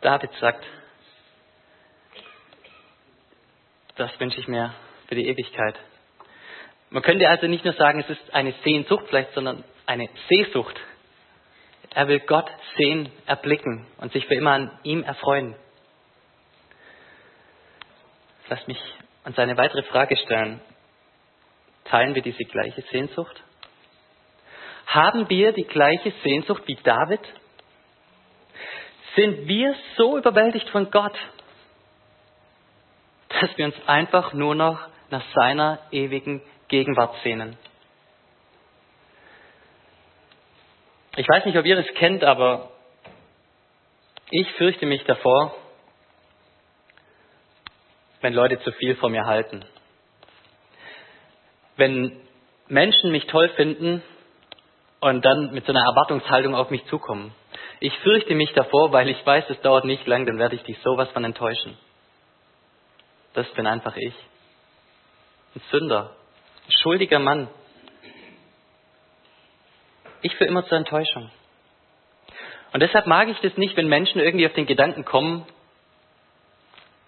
David 0.00 0.30
sagt, 0.40 0.64
das 3.96 4.18
wünsche 4.18 4.40
ich 4.40 4.48
mir 4.48 4.74
für 5.08 5.14
die 5.14 5.28
Ewigkeit. 5.28 5.78
Man 6.88 7.02
könnte 7.02 7.28
also 7.28 7.46
nicht 7.46 7.64
nur 7.64 7.74
sagen, 7.74 8.00
es 8.00 8.10
ist 8.10 8.34
eine 8.34 8.52
Sehnsucht 8.64 9.04
vielleicht, 9.08 9.32
sondern 9.34 9.62
eine 9.86 10.08
Sehsucht. 10.28 10.80
Er 11.94 12.08
will 12.08 12.20
Gott 12.20 12.50
sehen, 12.76 13.10
erblicken 13.26 13.86
und 13.98 14.12
sich 14.12 14.26
für 14.26 14.34
immer 14.34 14.52
an 14.52 14.78
ihm 14.82 15.02
erfreuen. 15.02 15.54
Lass 18.48 18.66
mich 18.66 18.78
uns 19.24 19.38
eine 19.38 19.56
weitere 19.56 19.82
Frage 19.84 20.16
stellen. 20.16 20.60
Teilen 21.90 22.14
wir 22.14 22.22
diese 22.22 22.44
gleiche 22.44 22.82
Sehnsucht? 22.92 23.42
Haben 24.86 25.28
wir 25.28 25.52
die 25.52 25.64
gleiche 25.64 26.12
Sehnsucht 26.22 26.62
wie 26.66 26.76
David? 26.76 27.20
Sind 29.16 29.48
wir 29.48 29.74
so 29.96 30.16
überwältigt 30.16 30.68
von 30.70 30.88
Gott, 30.92 31.16
dass 33.40 33.56
wir 33.58 33.64
uns 33.66 33.74
einfach 33.86 34.32
nur 34.32 34.54
noch 34.54 34.78
nach 35.10 35.24
seiner 35.34 35.80
ewigen 35.90 36.40
Gegenwart 36.68 37.16
sehnen? 37.24 37.58
Ich 41.16 41.28
weiß 41.28 41.44
nicht, 41.44 41.58
ob 41.58 41.66
ihr 41.66 41.74
das 41.74 41.92
kennt, 41.96 42.22
aber 42.22 42.70
ich 44.30 44.48
fürchte 44.52 44.86
mich 44.86 45.02
davor, 45.04 45.56
wenn 48.20 48.32
Leute 48.32 48.60
zu 48.60 48.70
viel 48.72 48.94
von 48.94 49.10
mir 49.10 49.26
halten. 49.26 49.64
Wenn 51.80 52.20
Menschen 52.68 53.10
mich 53.10 53.26
toll 53.26 53.48
finden 53.56 54.02
und 55.00 55.24
dann 55.24 55.52
mit 55.52 55.64
so 55.64 55.72
einer 55.72 55.82
Erwartungshaltung 55.82 56.54
auf 56.54 56.68
mich 56.68 56.84
zukommen. 56.86 57.32
Ich 57.80 57.96
fürchte 58.00 58.34
mich 58.34 58.52
davor, 58.52 58.92
weil 58.92 59.08
ich 59.08 59.24
weiß, 59.24 59.44
es 59.48 59.60
dauert 59.62 59.86
nicht 59.86 60.06
lang, 60.06 60.26
dann 60.26 60.38
werde 60.38 60.56
ich 60.56 60.62
dich 60.62 60.78
sowas 60.84 61.08
von 61.12 61.24
enttäuschen. 61.24 61.78
Das 63.32 63.48
bin 63.52 63.66
einfach 63.66 63.96
ich. 63.96 64.14
Ein 65.54 65.62
Sünder, 65.70 66.14
ein 66.66 66.72
schuldiger 66.82 67.18
Mann. 67.18 67.48
Ich 70.20 70.36
für 70.36 70.44
immer 70.44 70.66
zur 70.66 70.76
Enttäuschung. 70.76 71.30
Und 72.74 72.80
deshalb 72.80 73.06
mag 73.06 73.28
ich 73.28 73.38
das 73.40 73.56
nicht, 73.56 73.74
wenn 73.78 73.88
Menschen 73.88 74.20
irgendwie 74.20 74.46
auf 74.46 74.52
den 74.52 74.66
Gedanken 74.66 75.06
kommen, 75.06 75.46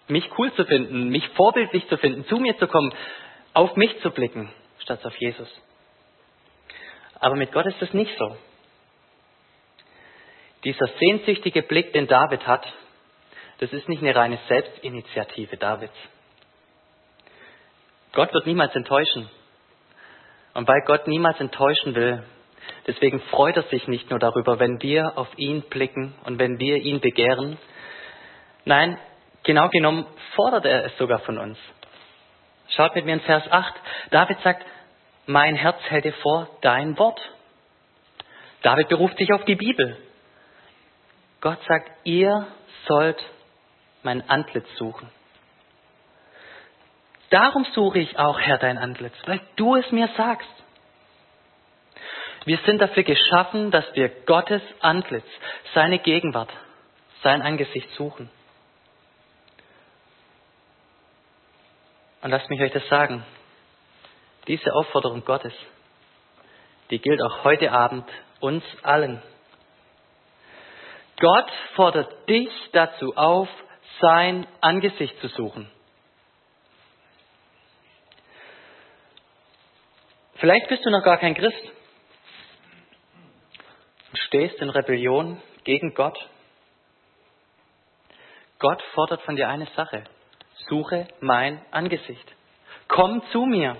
mich 0.07 0.27
cool 0.39 0.51
zu 0.55 0.65
finden, 0.65 1.09
mich 1.09 1.27
vorbildlich 1.29 1.87
zu 1.89 1.97
finden, 1.97 2.25
zu 2.25 2.37
mir 2.37 2.57
zu 2.57 2.67
kommen, 2.67 2.91
auf 3.53 3.75
mich 3.75 4.01
zu 4.01 4.09
blicken, 4.09 4.51
statt 4.83 5.05
auf 5.05 5.15
Jesus. 5.17 5.49
Aber 7.19 7.35
mit 7.35 7.51
Gott 7.51 7.65
ist 7.65 7.81
das 7.81 7.93
nicht 7.93 8.11
so. 8.17 8.37
Dieser 10.63 10.87
sehnsüchtige 10.99 11.61
Blick, 11.63 11.93
den 11.93 12.07
David 12.07 12.45
hat, 12.47 12.65
das 13.59 13.71
ist 13.73 13.89
nicht 13.89 14.01
eine 14.01 14.15
reine 14.15 14.39
Selbstinitiative 14.47 15.57
Davids. 15.57 15.95
Gott 18.13 18.33
wird 18.33 18.45
niemals 18.45 18.75
enttäuschen. 18.75 19.29
Und 20.53 20.67
weil 20.67 20.81
Gott 20.85 21.07
niemals 21.07 21.39
enttäuschen 21.39 21.95
will, 21.95 22.23
deswegen 22.87 23.19
freut 23.21 23.57
er 23.57 23.63
sich 23.63 23.87
nicht 23.87 24.09
nur 24.09 24.19
darüber, 24.19 24.59
wenn 24.59 24.81
wir 24.81 25.17
auf 25.17 25.29
ihn 25.37 25.63
blicken 25.63 26.13
und 26.25 26.39
wenn 26.39 26.59
wir 26.59 26.77
ihn 26.77 26.99
begehren. 26.99 27.57
Nein, 28.65 28.99
Genau 29.43 29.67
genommen 29.69 30.05
fordert 30.35 30.65
er 30.65 30.85
es 30.85 30.97
sogar 30.97 31.19
von 31.19 31.37
uns. 31.37 31.57
Schaut 32.69 32.95
mit 32.95 33.05
mir 33.05 33.13
in 33.13 33.21
Vers 33.21 33.43
8. 33.51 33.73
David 34.09 34.39
sagt, 34.41 34.65
mein 35.25 35.55
Herz 35.55 35.79
hält 35.89 36.05
dir 36.05 36.13
vor 36.13 36.49
dein 36.61 36.97
Wort. 36.97 37.19
David 38.61 38.89
beruft 38.89 39.17
sich 39.17 39.31
auf 39.33 39.45
die 39.45 39.55
Bibel. 39.55 39.97
Gott 41.41 41.59
sagt, 41.67 41.91
ihr 42.05 42.47
sollt 42.87 43.21
mein 44.03 44.29
Antlitz 44.29 44.67
suchen. 44.77 45.09
Darum 47.29 47.65
suche 47.73 47.99
ich 47.99 48.17
auch, 48.19 48.39
Herr, 48.39 48.57
dein 48.57 48.77
Antlitz, 48.77 49.15
weil 49.25 49.41
du 49.55 49.75
es 49.75 49.91
mir 49.91 50.07
sagst. 50.15 50.49
Wir 52.45 52.59
sind 52.65 52.79
dafür 52.79 53.03
geschaffen, 53.03 53.71
dass 53.71 53.85
wir 53.95 54.09
Gottes 54.25 54.61
Antlitz, 54.81 55.25
seine 55.73 55.99
Gegenwart, 55.99 56.51
sein 57.23 57.41
Angesicht 57.41 57.89
suchen. 57.91 58.29
Und 62.21 62.29
lasst 62.29 62.49
mich 62.49 62.61
euch 62.61 62.71
das 62.71 62.87
sagen. 62.87 63.25
Diese 64.47 64.73
Aufforderung 64.73 65.23
Gottes, 65.23 65.53
die 66.89 66.99
gilt 66.99 67.21
auch 67.21 67.43
heute 67.43 67.71
Abend 67.71 68.09
uns 68.39 68.63
allen. 68.83 69.21
Gott 71.19 71.51
fordert 71.75 72.27
dich 72.27 72.51
dazu 72.73 73.15
auf, 73.15 73.47
sein 74.01 74.47
Angesicht 74.59 75.17
zu 75.21 75.27
suchen. 75.29 75.69
Vielleicht 80.35 80.67
bist 80.67 80.85
du 80.85 80.89
noch 80.89 81.03
gar 81.03 81.17
kein 81.17 81.35
Christ 81.35 81.71
und 84.09 84.17
stehst 84.27 84.55
in 84.59 84.69
Rebellion 84.69 85.41
gegen 85.63 85.93
Gott. 85.93 86.17
Gott 88.59 88.81
fordert 88.93 89.21
von 89.21 89.35
dir 89.37 89.47
eine 89.47 89.67
Sache 89.75 90.03
suche 90.67 91.07
mein 91.19 91.61
Angesicht. 91.71 92.35
Komm 92.87 93.21
zu 93.31 93.45
mir. 93.45 93.77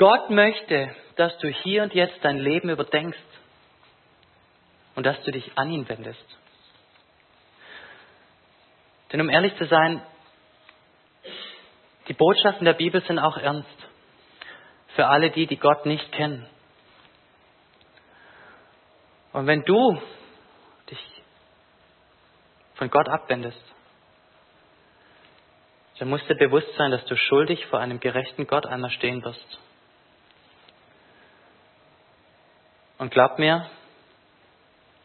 Gott 0.00 0.30
möchte, 0.30 0.96
dass 1.16 1.36
du 1.40 1.48
hier 1.48 1.82
und 1.82 1.92
jetzt 1.92 2.24
dein 2.24 2.38
Leben 2.38 2.70
überdenkst 2.70 3.18
und 4.94 5.04
dass 5.04 5.22
du 5.24 5.30
dich 5.30 5.52
an 5.56 5.70
ihn 5.70 5.86
wendest. 5.90 6.24
Denn 9.12 9.20
um 9.20 9.28
ehrlich 9.28 9.54
zu 9.58 9.66
sein, 9.66 10.00
die 12.08 12.14
Botschaften 12.14 12.64
der 12.64 12.72
Bibel 12.72 13.02
sind 13.02 13.18
auch 13.18 13.36
ernst 13.36 13.68
für 14.94 15.06
alle 15.06 15.30
die, 15.32 15.46
die 15.46 15.58
Gott 15.58 15.84
nicht 15.84 16.10
kennen. 16.12 16.48
Und 19.34 19.46
wenn 19.46 19.64
du 19.64 20.00
dich 20.90 21.22
von 22.76 22.88
Gott 22.88 23.10
abwendest, 23.10 23.62
dann 25.98 26.08
musst 26.08 26.26
dir 26.26 26.36
bewusst 26.36 26.74
sein, 26.78 26.90
dass 26.90 27.04
du 27.04 27.16
schuldig 27.16 27.66
vor 27.66 27.80
einem 27.80 28.00
gerechten 28.00 28.46
Gott 28.46 28.64
einmal 28.64 28.90
stehen 28.92 29.22
wirst. 29.22 29.60
Und 33.00 33.10
glaub 33.10 33.38
mir, 33.38 33.64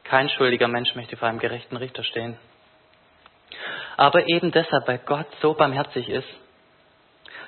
kein 0.03 0.27
schuldiger 0.27 0.67
Mensch 0.67 0.93
möchte 0.95 1.15
vor 1.15 1.29
einem 1.29 1.39
gerechten 1.39 1.77
Richter 1.77 2.03
stehen. 2.03 2.38
Aber 3.95 4.27
eben 4.27 4.51
deshalb, 4.51 4.86
weil 4.86 4.97
Gott 4.97 5.27
so 5.41 5.53
barmherzig 5.53 6.10
ist, 6.10 6.27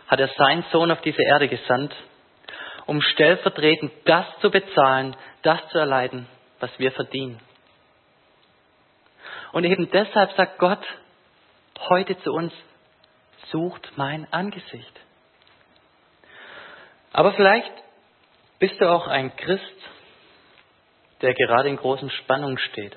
hat 0.07 0.21
er 0.21 0.29
seinen 0.37 0.63
Sohn 0.71 0.89
auf 0.89 1.01
diese 1.01 1.21
Erde 1.21 1.49
gesandt, 1.49 1.93
um 2.85 3.01
stellvertretend 3.01 3.91
das 4.05 4.25
zu 4.39 4.49
bezahlen, 4.49 5.17
das 5.41 5.59
zu 5.67 5.79
erleiden, 5.79 6.27
was 6.61 6.71
wir 6.79 6.93
verdienen. 6.93 7.41
Und 9.51 9.65
eben 9.65 9.91
deshalb 9.91 10.31
sagt 10.37 10.59
Gott 10.59 10.85
heute 11.89 12.17
zu 12.19 12.31
uns, 12.31 12.53
sucht 13.51 13.97
mein 13.97 14.31
Angesicht. 14.31 14.97
Aber 17.11 17.33
vielleicht 17.33 17.73
bist 18.59 18.79
du 18.79 18.89
auch 18.89 19.07
ein 19.07 19.35
Christ, 19.35 19.75
der 21.21 21.33
gerade 21.33 21.69
in 21.69 21.77
großen 21.77 22.09
Spannungen 22.09 22.57
steht. 22.57 22.95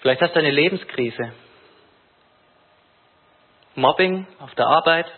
Vielleicht 0.00 0.20
hast 0.20 0.34
du 0.34 0.38
eine 0.38 0.50
Lebenskrise. 0.50 1.32
Mobbing 3.74 4.26
auf 4.38 4.54
der 4.54 4.66
Arbeit. 4.66 5.10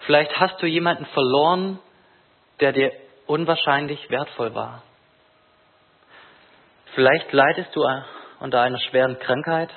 Vielleicht 0.00 0.38
hast 0.38 0.60
du 0.60 0.66
jemanden 0.66 1.06
verloren, 1.06 1.78
der 2.60 2.72
dir 2.72 2.92
unwahrscheinlich 3.26 4.10
wertvoll 4.10 4.54
war. 4.54 4.82
Vielleicht 6.94 7.32
leidest 7.32 7.74
du 7.74 7.82
unter 8.40 8.60
einer 8.60 8.78
schweren 8.78 9.18
Krankheit 9.18 9.70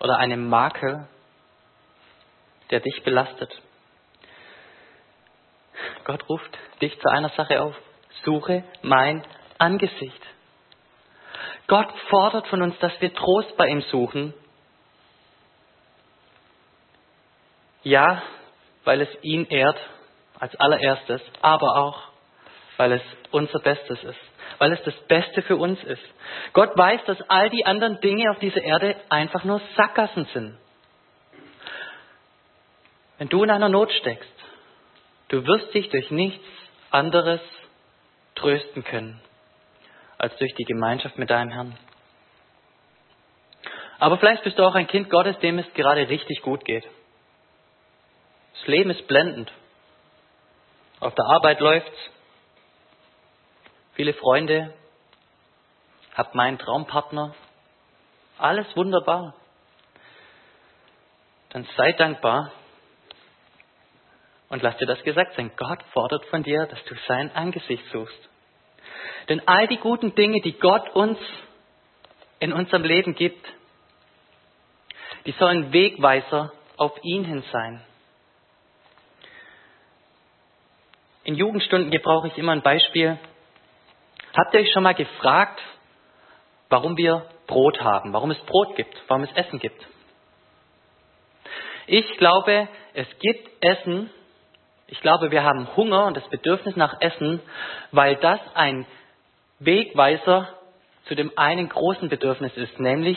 oder 0.00 0.16
einem 0.18 0.48
Makel, 0.48 1.06
der 2.70 2.80
dich 2.80 3.02
belastet. 3.02 3.52
Gott 6.04 6.28
ruft 6.28 6.50
dich 6.80 6.98
zu 7.00 7.08
einer 7.08 7.30
Sache 7.30 7.60
auf. 7.62 7.74
Suche 8.24 8.64
mein 8.82 9.24
Angesicht. 9.58 10.22
Gott 11.66 11.88
fordert 12.08 12.46
von 12.48 12.62
uns, 12.62 12.78
dass 12.80 12.92
wir 13.00 13.14
Trost 13.14 13.56
bei 13.56 13.68
ihm 13.68 13.82
suchen. 13.82 14.34
Ja, 17.82 18.22
weil 18.84 19.00
es 19.00 19.08
ihn 19.22 19.46
ehrt 19.46 19.78
als 20.38 20.54
allererstes, 20.56 21.22
aber 21.40 21.76
auch, 21.76 22.02
weil 22.76 22.92
es 22.92 23.02
unser 23.30 23.58
Bestes 23.58 24.02
ist 24.02 24.32
weil 24.62 24.74
es 24.74 24.82
das 24.84 24.94
Beste 25.08 25.42
für 25.42 25.56
uns 25.56 25.82
ist. 25.82 26.02
Gott 26.52 26.78
weiß, 26.78 27.00
dass 27.06 27.20
all 27.22 27.50
die 27.50 27.66
anderen 27.66 28.00
Dinge 28.00 28.30
auf 28.30 28.38
dieser 28.38 28.62
Erde 28.62 28.94
einfach 29.08 29.42
nur 29.42 29.60
Sackgassen 29.76 30.24
sind. 30.26 30.56
Wenn 33.18 33.28
du 33.28 33.42
in 33.42 33.50
einer 33.50 33.68
Not 33.68 33.90
steckst, 33.90 34.41
du 35.32 35.46
wirst 35.46 35.72
dich 35.74 35.88
durch 35.88 36.10
nichts 36.10 36.44
anderes 36.90 37.40
trösten 38.34 38.84
können, 38.84 39.20
als 40.18 40.36
durch 40.36 40.54
die 40.54 40.64
Gemeinschaft 40.64 41.16
mit 41.16 41.30
deinem 41.30 41.50
Herrn. 41.50 41.76
Aber 43.98 44.18
vielleicht 44.18 44.44
bist 44.44 44.58
du 44.58 44.64
auch 44.64 44.74
ein 44.74 44.86
Kind 44.86 45.08
Gottes, 45.08 45.38
dem 45.38 45.58
es 45.58 45.72
gerade 45.72 46.08
richtig 46.08 46.42
gut 46.42 46.64
geht. 46.64 46.84
Das 48.54 48.66
Leben 48.66 48.90
ist 48.90 49.06
blendend. 49.06 49.50
Auf 51.00 51.14
der 51.14 51.24
Arbeit 51.24 51.60
läuft's. 51.60 52.10
Viele 53.94 54.12
Freunde. 54.12 54.74
Hab 56.14 56.34
meinen 56.34 56.58
Traumpartner. 56.58 57.34
Alles 58.38 58.66
wunderbar. 58.76 59.34
Dann 61.50 61.66
sei 61.76 61.92
dankbar 61.92 62.52
und 64.52 64.62
lass 64.62 64.76
dir 64.76 64.86
das 64.86 65.02
gesagt 65.02 65.34
sein. 65.34 65.50
Gott 65.56 65.82
fordert 65.94 66.26
von 66.26 66.42
dir, 66.42 66.66
dass 66.66 66.84
du 66.84 66.94
sein 67.08 67.34
Angesicht 67.34 67.84
suchst. 67.90 68.28
Denn 69.30 69.40
all 69.48 69.66
die 69.66 69.78
guten 69.78 70.14
Dinge, 70.14 70.42
die 70.42 70.52
Gott 70.52 70.90
uns 70.90 71.18
in 72.38 72.52
unserem 72.52 72.84
Leben 72.84 73.14
gibt, 73.14 73.46
die 75.24 75.32
sollen 75.32 75.72
Wegweiser 75.72 76.52
auf 76.76 76.92
ihn 77.02 77.24
hin 77.24 77.42
sein. 77.50 77.82
In 81.24 81.34
Jugendstunden 81.34 81.90
gebrauche 81.90 82.26
ich 82.26 82.36
immer 82.36 82.52
ein 82.52 82.62
Beispiel. 82.62 83.18
Habt 84.36 84.52
ihr 84.52 84.60
euch 84.60 84.72
schon 84.72 84.82
mal 84.82 84.94
gefragt, 84.94 85.62
warum 86.68 86.98
wir 86.98 87.26
Brot 87.46 87.80
haben, 87.80 88.12
warum 88.12 88.30
es 88.30 88.38
Brot 88.40 88.76
gibt, 88.76 89.02
warum 89.08 89.22
es 89.22 89.32
Essen 89.32 89.60
gibt? 89.60 89.86
Ich 91.86 92.18
glaube, 92.18 92.68
es 92.92 93.06
gibt 93.18 93.64
Essen, 93.64 94.10
ich 94.92 95.00
glaube, 95.00 95.30
wir 95.30 95.42
haben 95.42 95.74
Hunger 95.74 96.04
und 96.04 96.18
das 96.18 96.28
Bedürfnis 96.28 96.76
nach 96.76 97.00
Essen, 97.00 97.40
weil 97.92 98.16
das 98.16 98.38
ein 98.52 98.84
Wegweiser 99.58 100.50
zu 101.06 101.14
dem 101.14 101.32
einen 101.34 101.70
großen 101.70 102.10
Bedürfnis 102.10 102.54
ist, 102.58 102.78
nämlich 102.78 103.16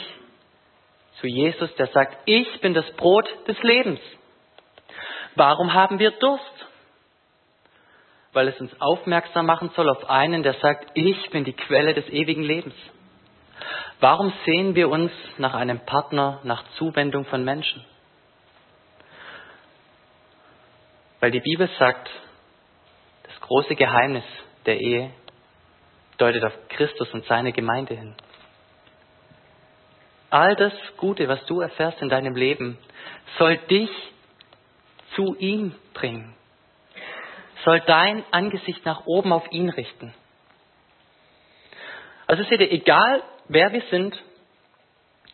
zu 1.20 1.28
Jesus, 1.28 1.76
der 1.76 1.88
sagt, 1.88 2.18
ich 2.24 2.62
bin 2.62 2.74
das 2.74 2.90
Brot 2.94 3.28
des 3.50 3.62
Lebens. 3.62 4.00
Warum 5.36 5.74
haben 5.74 6.00
wir 6.00 6.12
Durst? 6.12 6.66
Weil 8.32 8.48
es 8.48 8.62
uns 8.62 8.72
aufmerksam 8.80 9.46
machen 9.46 9.70
soll 9.76 9.90
auf 9.90 10.10
einen, 10.10 10.44
der 10.44 10.54
sagt, 10.54 10.92
ich 10.94 11.30
bin 11.32 11.44
die 11.44 11.52
Quelle 11.52 11.94
des 11.94 12.08
ewigen 12.08 12.44
Lebens. 12.44 12.76
Warum 14.00 14.32
sehen 14.46 14.76
wir 14.76 14.88
uns 14.88 15.12
nach 15.38 15.54
einem 15.54 15.82
Partner, 15.82 16.40
nach 16.44 16.64
Zuwendung 16.78 17.26
von 17.26 17.44
Menschen? 17.44 17.84
Weil 21.20 21.32
die 21.32 21.40
Bibel 21.40 21.70
sagt, 21.80 22.10
das 23.24 23.42
große 23.42 23.76
Geheimnis 23.76 24.24
der 24.66 24.80
Ehe 24.80 25.12
deutet 26.18 26.44
auf 26.44 26.54
Christus 26.70 27.12
und 27.14 27.26
seine 27.26 27.52
Gemeinde 27.52 27.96
hin. 27.96 28.16
All 30.30 30.56
das 30.56 30.74
Gute, 30.98 31.28
was 31.28 31.46
du 31.46 31.62
erfährst 31.62 32.02
in 32.02 32.10
deinem 32.10 32.36
Leben, 32.36 32.78
soll 33.38 33.58
dich 33.58 33.90
zu 35.16 35.36
ihm 35.36 35.74
bringen, 35.94 36.36
soll 37.64 37.80
dein 37.82 38.24
Angesicht 38.32 38.86
nach 38.86 39.06
oben 39.06 39.32
auf 39.32 39.50
ihn 39.52 39.70
richten. 39.70 40.14
Also 42.28 42.44
seht 42.44 42.60
ihr, 42.60 42.72
egal 42.72 43.24
wer 43.48 43.72
wir 43.72 43.84
sind 43.92 44.22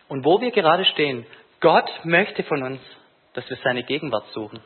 und 0.07 0.25
wo 0.25 0.41
wir 0.41 0.51
gerade 0.51 0.85
stehen, 0.85 1.25
Gott 1.61 1.89
möchte 2.03 2.43
von 2.43 2.63
uns, 2.63 2.81
dass 3.33 3.49
wir 3.49 3.57
seine 3.63 3.83
Gegenwart 3.83 4.27
suchen. 4.33 4.59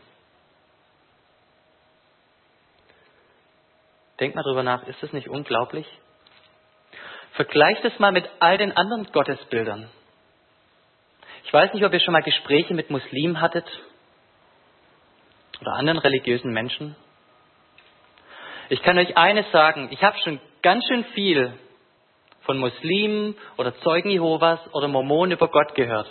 Denk 4.20 4.36
mal 4.36 4.44
drüber 4.44 4.64
nach, 4.64 4.88
ist 4.88 5.02
das 5.02 5.12
nicht 5.14 5.28
unglaublich? 5.28 5.86
Vergleicht 7.34 7.84
es 7.84 8.00
mal 8.00 8.12
mit 8.12 8.30
all 8.40 8.58
den 8.58 8.72
anderen 8.72 9.06
Gottesbildern. 9.12 9.90
Ich 11.44 11.54
weiß 11.54 11.74
nicht, 11.74 11.84
ob 11.84 11.94
ihr 11.94 12.00
schon 12.00 12.14
mal 12.14 12.24
Gespräche 12.24 12.74
mit 12.74 12.90
Muslimen 12.90 13.42
hattet 13.42 13.66
oder 15.62 15.74
anderen 15.74 16.00
religiösen 16.00 16.52
Menschen. 16.52 16.96
Ich 18.70 18.82
kann 18.82 18.98
euch 18.98 19.16
eines 19.18 19.50
sagen, 19.52 19.90
ich 19.92 20.02
habe 20.04 20.18
schon 20.24 20.40
ganz 20.62 20.86
schön 20.88 21.04
viel 21.14 21.54
von 22.42 22.58
Muslimen 22.58 23.36
oder 23.58 23.76
Zeugen 23.82 24.10
Jehovas 24.10 24.60
oder 24.74 24.88
Mormonen 24.88 25.34
über 25.34 25.50
Gott 25.50 25.76
gehört. 25.76 26.10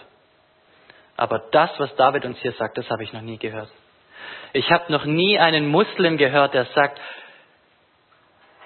Aber 1.17 1.41
das, 1.51 1.71
was 1.79 1.95
David 1.97 2.25
uns 2.25 2.39
hier 2.39 2.53
sagt, 2.53 2.77
das 2.77 2.89
habe 2.91 3.03
ich 3.03 3.13
noch 3.13 3.23
nie 3.23 3.39
gehört. 3.39 3.71
Ich 4.53 4.71
habe 4.71 4.93
noch 4.93 5.05
nie 5.05 5.39
einen 5.39 5.69
Muslim 5.69 6.17
gehört, 6.17 6.55
der 6.55 6.67
sagt, 6.67 7.01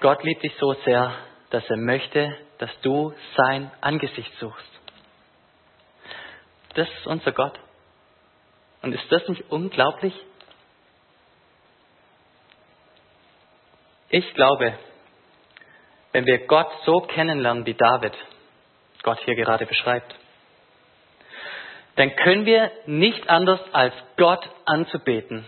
Gott 0.01 0.23
liebt 0.23 0.43
dich 0.43 0.55
so 0.59 0.73
sehr, 0.85 1.13
dass 1.49 1.69
er 1.69 1.77
möchte, 1.77 2.35
dass 2.59 2.69
du 2.81 3.13
sein 3.35 3.71
Angesicht 3.81 4.31
suchst. 4.39 4.69
Das 6.75 6.87
ist 6.87 7.07
unser 7.07 7.31
Gott. 7.31 7.59
Und 8.81 8.93
ist 8.93 9.11
das 9.11 9.27
nicht 9.27 9.43
unglaublich? 9.49 10.13
Ich 14.09 14.33
glaube, 14.33 14.77
wenn 16.13 16.25
wir 16.25 16.47
Gott 16.47 16.71
so 16.85 17.01
kennenlernen, 17.01 17.65
wie 17.65 17.73
David 17.73 18.13
Gott 19.03 19.19
hier 19.25 19.35
gerade 19.35 19.65
beschreibt, 19.65 20.15
dann 21.95 22.15
können 22.15 22.45
wir 22.45 22.71
nicht 22.85 23.29
anders 23.29 23.59
als 23.73 23.93
Gott 24.15 24.49
anzubeten. 24.65 25.45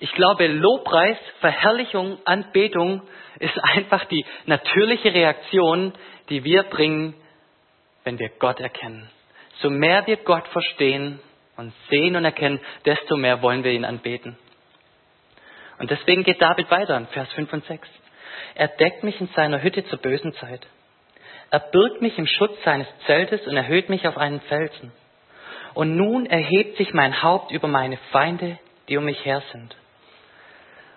Ich 0.00 0.12
glaube, 0.12 0.46
Lobpreis, 0.46 1.18
Verherrlichung, 1.40 2.18
Anbetung 2.24 3.02
ist 3.38 3.56
einfach 3.62 4.06
die 4.06 4.24
natürliche 4.46 5.12
Reaktion, 5.12 5.92
die 6.30 6.42
wir 6.42 6.62
bringen, 6.64 7.14
wenn 8.04 8.18
wir 8.18 8.30
Gott 8.38 8.60
erkennen. 8.60 9.10
So 9.58 9.68
mehr 9.68 10.06
wir 10.06 10.16
Gott 10.16 10.48
verstehen 10.48 11.20
und 11.56 11.74
sehen 11.90 12.16
und 12.16 12.24
erkennen, 12.24 12.60
desto 12.86 13.16
mehr 13.16 13.42
wollen 13.42 13.62
wir 13.62 13.72
ihn 13.72 13.84
anbeten. 13.84 14.38
Und 15.78 15.90
deswegen 15.90 16.24
geht 16.24 16.40
David 16.40 16.70
weiter 16.70 16.96
in 16.96 17.06
Vers 17.08 17.30
5 17.32 17.52
und 17.52 17.64
6. 17.66 17.86
Er 18.54 18.68
deckt 18.68 19.04
mich 19.04 19.20
in 19.20 19.28
seiner 19.28 19.62
Hütte 19.62 19.84
zur 19.84 19.98
bösen 19.98 20.32
Zeit. 20.34 20.66
Er 21.50 21.60
birgt 21.60 22.00
mich 22.00 22.16
im 22.16 22.26
Schutz 22.26 22.56
seines 22.64 22.86
Zeltes 23.06 23.46
und 23.46 23.56
erhöht 23.56 23.90
mich 23.90 24.08
auf 24.08 24.16
einen 24.16 24.40
Felsen. 24.42 24.92
Und 25.74 25.96
nun 25.96 26.24
erhebt 26.26 26.78
sich 26.78 26.94
mein 26.94 27.22
Haupt 27.22 27.50
über 27.50 27.68
meine 27.68 27.98
Feinde, 28.12 28.58
die 28.88 28.96
um 28.96 29.04
mich 29.04 29.24
her 29.24 29.42
sind. 29.52 29.76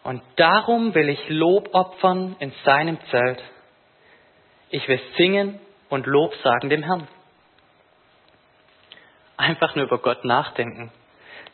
Und 0.04 0.22
darum 0.36 0.94
will 0.94 1.10
ich 1.10 1.30
Lob 1.30 1.74
opfern 1.74 2.36
in 2.40 2.52
seinem 2.66 2.98
Zelt. 3.10 3.42
Ich 4.70 4.88
will 4.88 5.00
singen 5.18 5.60
und 5.90 6.06
Lob 6.08 6.36
sagen 6.44 6.70
dem 6.70 6.84
Herrn. 6.84 7.08
Einfach 9.38 9.76
nur 9.76 9.86
über 9.86 9.98
Gott 10.00 10.26
nachdenken. 10.26 10.92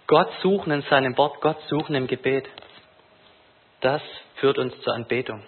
Gott 0.07 0.31
suchen 0.41 0.71
in 0.71 0.81
seinem 0.83 1.17
Wort, 1.17 1.39
Gott 1.41 1.61
suchen 1.67 1.93
im 1.95 2.07
Gebet. 2.07 2.49
Das 3.81 4.01
führt 4.35 4.57
uns 4.57 4.79
zur 4.81 4.93
Anbetung. 4.93 5.43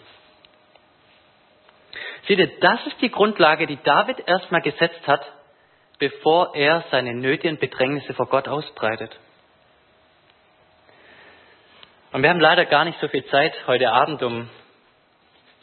Seht 2.27 2.37
ihr, 2.37 2.59
das 2.59 2.85
ist 2.85 3.01
die 3.01 3.09
Grundlage, 3.09 3.65
die 3.65 3.81
David 3.81 4.27
erstmal 4.27 4.61
gesetzt 4.61 5.07
hat, 5.07 5.25
bevor 5.97 6.55
er 6.55 6.85
seine 6.91 7.15
Nöte 7.15 7.49
und 7.49 7.59
Bedrängnisse 7.59 8.13
vor 8.13 8.27
Gott 8.27 8.47
ausbreitet. 8.47 9.17
Und 12.11 12.23
wir 12.23 12.29
haben 12.29 12.41
leider 12.41 12.65
gar 12.65 12.83
nicht 12.83 12.99
so 12.99 13.07
viel 13.07 13.25
Zeit 13.25 13.53
heute 13.67 13.89
Abend, 13.89 14.21
um 14.21 14.49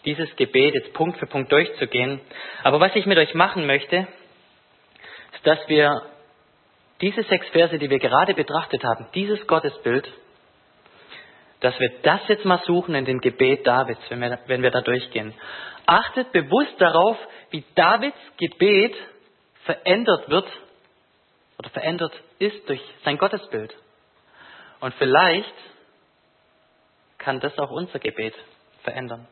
dieses 0.06 0.34
Gebet 0.36 0.74
jetzt 0.74 0.94
Punkt 0.94 1.18
für 1.18 1.26
Punkt 1.26 1.52
durchzugehen. 1.52 2.20
Aber 2.62 2.80
was 2.80 2.94
ich 2.96 3.04
mit 3.04 3.18
euch 3.18 3.34
machen 3.34 3.66
möchte, 3.66 4.08
ist, 5.34 5.46
dass 5.46 5.58
wir 5.68 6.02
diese 7.02 7.22
sechs 7.24 7.46
Verse, 7.50 7.78
die 7.78 7.90
wir 7.90 7.98
gerade 7.98 8.32
betrachtet 8.32 8.82
haben, 8.82 9.08
dieses 9.14 9.46
Gottesbild, 9.46 10.08
dass 11.60 11.78
wir 11.78 11.90
das 12.02 12.20
jetzt 12.28 12.46
mal 12.46 12.62
suchen 12.64 12.94
in 12.94 13.04
dem 13.04 13.20
Gebet 13.20 13.66
Davids, 13.66 14.00
wenn 14.08 14.20
wir, 14.20 14.38
wenn 14.46 14.62
wir 14.62 14.70
da 14.70 14.80
durchgehen. 14.80 15.34
Achtet 15.84 16.32
bewusst 16.32 16.74
darauf, 16.78 17.18
wie 17.50 17.64
Davids 17.74 18.16
Gebet 18.38 18.96
verändert 19.64 20.30
wird 20.30 20.48
oder 21.58 21.68
verändert 21.70 22.12
ist 22.38 22.68
durch 22.68 22.80
sein 23.04 23.18
Gottesbild. 23.18 23.74
Und 24.80 24.94
vielleicht 24.94 25.54
kann 27.18 27.40
das 27.40 27.58
auch 27.58 27.70
unser 27.70 27.98
Gebet 27.98 28.34
verändern. 28.82 29.26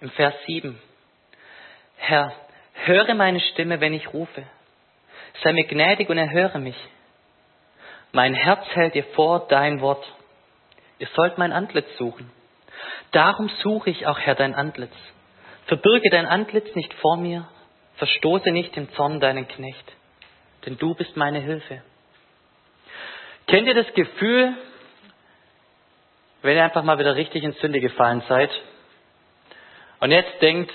Im 0.00 0.10
Vers 0.10 0.34
7. 0.46 0.80
Herr, 1.96 2.32
höre 2.74 3.14
meine 3.14 3.40
Stimme, 3.40 3.80
wenn 3.80 3.92
ich 3.92 4.12
rufe. 4.12 4.44
Sei 5.42 5.52
mir 5.52 5.66
gnädig 5.66 6.08
und 6.08 6.18
erhöre 6.18 6.58
mich. 6.58 6.76
Mein 8.12 8.34
Herz 8.34 8.64
hält 8.74 8.94
dir 8.94 9.04
vor 9.14 9.46
dein 9.48 9.80
Wort. 9.80 10.04
Ihr 10.98 11.08
sollt 11.14 11.38
mein 11.38 11.52
Antlitz 11.52 11.86
suchen. 11.96 12.30
Darum 13.12 13.48
suche 13.62 13.90
ich 13.90 14.06
auch, 14.06 14.18
Herr, 14.18 14.34
dein 14.34 14.54
Antlitz. 14.54 14.94
Verbirge 15.66 16.10
dein 16.10 16.26
Antlitz 16.26 16.74
nicht 16.74 16.92
vor 16.94 17.16
mir, 17.16 17.46
verstoße 17.96 18.50
nicht 18.50 18.76
im 18.76 18.92
Zorn 18.94 19.20
deinen 19.20 19.46
Knecht, 19.46 19.92
denn 20.66 20.76
du 20.78 20.94
bist 20.94 21.16
meine 21.16 21.38
Hilfe. 21.38 21.82
Kennt 23.46 23.68
ihr 23.68 23.74
das 23.74 23.92
Gefühl, 23.94 24.54
wenn 26.42 26.56
ihr 26.56 26.64
einfach 26.64 26.82
mal 26.82 26.98
wieder 26.98 27.16
richtig 27.16 27.44
in 27.44 27.52
Sünde 27.54 27.80
gefallen 27.80 28.22
seid 28.28 28.50
und 30.00 30.10
jetzt 30.10 30.40
denkt, 30.40 30.72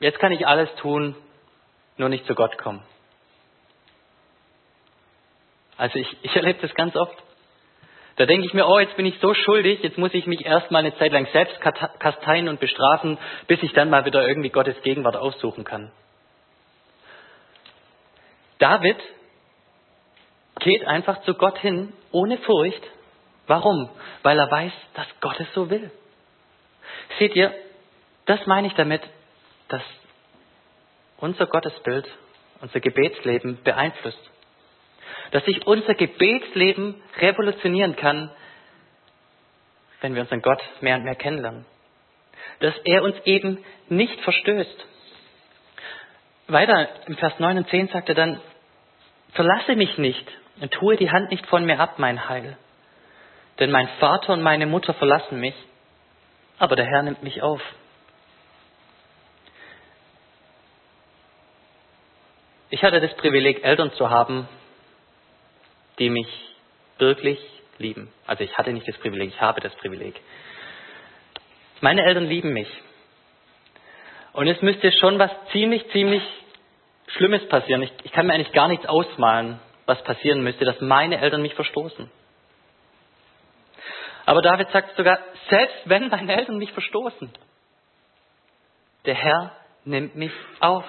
jetzt 0.00 0.18
kann 0.18 0.32
ich 0.32 0.46
alles 0.46 0.72
tun, 0.76 1.14
nur 1.96 2.08
nicht 2.08 2.26
zu 2.26 2.34
Gott 2.34 2.58
kommen? 2.58 2.82
Also 5.76 5.98
ich, 5.98 6.16
ich 6.22 6.34
erlebe 6.34 6.60
das 6.60 6.74
ganz 6.74 6.96
oft. 6.96 7.16
Da 8.16 8.26
denke 8.26 8.46
ich 8.46 8.52
mir, 8.52 8.66
oh, 8.66 8.80
jetzt 8.80 8.96
bin 8.96 9.06
ich 9.06 9.16
so 9.20 9.32
schuldig, 9.32 9.80
jetzt 9.84 9.96
muss 9.96 10.12
ich 10.12 10.26
mich 10.26 10.44
erstmal 10.44 10.84
eine 10.84 10.96
Zeit 10.98 11.12
lang 11.12 11.28
selbst 11.32 11.60
kasteien 11.60 12.48
und 12.48 12.58
bestrafen, 12.58 13.16
bis 13.46 13.62
ich 13.62 13.72
dann 13.74 13.90
mal 13.90 14.04
wieder 14.04 14.26
irgendwie 14.26 14.50
Gottes 14.50 14.80
Gegenwart 14.82 15.16
aussuchen 15.16 15.62
kann. 15.62 15.92
David 18.58 18.96
geht 20.58 20.84
einfach 20.84 21.22
zu 21.22 21.34
Gott 21.34 21.58
hin, 21.58 21.92
ohne 22.10 22.38
Furcht. 22.38 22.82
Warum? 23.48 23.90
Weil 24.22 24.38
er 24.38 24.50
weiß, 24.50 24.72
dass 24.94 25.06
Gott 25.20 25.40
es 25.40 25.52
so 25.54 25.68
will. 25.68 25.90
Seht 27.18 27.34
ihr, 27.34 27.52
das 28.26 28.46
meine 28.46 28.68
ich 28.68 28.74
damit, 28.74 29.02
dass 29.68 29.82
unser 31.16 31.46
Gottesbild, 31.46 32.06
unser 32.60 32.80
Gebetsleben 32.80 33.62
beeinflusst 33.64 34.30
dass 35.30 35.44
sich 35.44 35.66
unser 35.66 35.94
Gebetsleben 35.94 36.94
revolutionieren 37.18 37.96
kann, 37.96 38.30
wenn 40.00 40.14
wir 40.14 40.22
unseren 40.22 40.42
Gott 40.42 40.62
mehr 40.80 40.96
und 40.96 41.04
mehr 41.04 41.16
kennenlernen. 41.16 41.66
Dass 42.60 42.74
er 42.84 43.02
uns 43.02 43.16
eben 43.24 43.64
nicht 43.88 44.20
verstößt. 44.20 44.86
Weiter 46.48 46.88
im 47.06 47.16
Vers 47.16 47.38
9 47.38 47.58
und 47.58 47.68
10 47.68 47.88
sagt 47.88 48.08
er 48.08 48.14
dann, 48.14 48.40
verlasse 49.32 49.76
mich 49.76 49.98
nicht 49.98 50.26
und 50.60 50.72
tue 50.72 50.96
die 50.96 51.10
Hand 51.10 51.30
nicht 51.30 51.46
von 51.46 51.64
mir 51.64 51.78
ab, 51.78 51.98
mein 51.98 52.28
Heil. 52.28 52.56
Denn 53.58 53.70
mein 53.70 53.88
Vater 54.00 54.32
und 54.32 54.42
meine 54.42 54.66
Mutter 54.66 54.94
verlassen 54.94 55.40
mich, 55.40 55.54
aber 56.58 56.76
der 56.76 56.86
Herr 56.86 57.02
nimmt 57.02 57.22
mich 57.22 57.42
auf. 57.42 57.60
Ich 62.70 62.82
hatte 62.82 63.00
das 63.00 63.14
Privileg, 63.16 63.64
Eltern 63.64 63.92
zu 63.92 64.10
haben, 64.10 64.46
die 65.98 66.10
mich 66.10 66.28
wirklich 66.98 67.38
lieben. 67.78 68.12
Also 68.26 68.44
ich 68.44 68.56
hatte 68.56 68.72
nicht 68.72 68.86
das 68.86 68.98
Privileg, 68.98 69.30
ich 69.30 69.40
habe 69.40 69.60
das 69.60 69.74
Privileg. 69.76 70.20
Meine 71.80 72.04
Eltern 72.04 72.26
lieben 72.26 72.52
mich. 72.52 72.68
Und 74.32 74.46
es 74.46 74.60
müsste 74.62 74.92
schon 74.92 75.18
was 75.18 75.30
ziemlich, 75.52 75.88
ziemlich 75.90 76.22
Schlimmes 77.08 77.48
passieren. 77.48 77.82
Ich, 77.82 77.92
ich 78.04 78.12
kann 78.12 78.26
mir 78.26 78.34
eigentlich 78.34 78.52
gar 78.52 78.68
nichts 78.68 78.86
ausmalen, 78.86 79.58
was 79.86 80.02
passieren 80.04 80.42
müsste, 80.42 80.64
dass 80.64 80.80
meine 80.80 81.18
Eltern 81.20 81.40
mich 81.40 81.54
verstoßen. 81.54 82.10
Aber 84.28 84.42
David 84.42 84.68
sagt 84.72 84.94
sogar, 84.94 85.18
selbst 85.48 85.78
wenn 85.86 86.08
meine 86.08 86.36
Eltern 86.36 86.58
mich 86.58 86.70
verstoßen, 86.72 87.32
der 89.06 89.14
Herr 89.14 89.56
nimmt 89.86 90.16
mich 90.16 90.34
auf. 90.60 90.84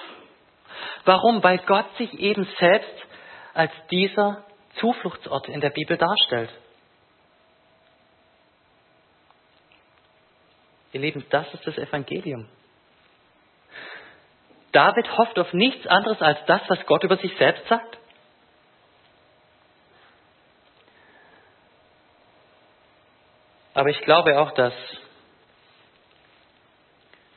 Warum? 1.06 1.42
Weil 1.42 1.60
Gott 1.60 1.86
sich 1.98 2.14
eben 2.20 2.46
selbst 2.60 3.08
als 3.54 3.72
dieser 3.92 4.44
Zufluchtsort 4.82 5.48
in 5.48 5.62
der 5.62 5.70
Bibel 5.70 5.96
darstellt. 5.96 6.50
Ihr 10.92 11.00
Lieben, 11.00 11.26
das 11.30 11.54
ist 11.54 11.66
das 11.66 11.78
Evangelium. 11.78 12.50
David 14.74 15.18
hofft 15.18 15.40
auf 15.40 15.54
nichts 15.54 15.88
anderes 15.88 16.22
als 16.22 16.40
das, 16.46 16.60
was 16.68 16.86
Gott 16.88 17.06
über 17.06 17.16
sich 17.16 17.34
selbst 17.38 17.66
sagt. 17.70 18.00
Aber 23.80 23.92
ich 23.92 24.02
glaube 24.02 24.38
auch, 24.38 24.52
dass 24.52 24.74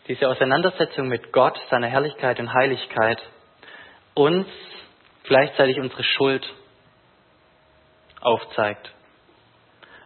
diese 0.08 0.28
Auseinandersetzung 0.28 1.06
mit 1.06 1.32
Gott, 1.32 1.56
seiner 1.70 1.86
Herrlichkeit 1.86 2.40
und 2.40 2.52
Heiligkeit 2.52 3.22
uns 4.14 4.48
gleichzeitig 5.22 5.78
unsere 5.78 6.02
Schuld 6.02 6.44
aufzeigt. 8.20 8.90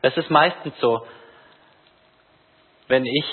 Es 0.02 0.14
ist 0.18 0.28
meistens 0.28 0.78
so, 0.78 1.06
wenn 2.88 3.06
ich 3.06 3.24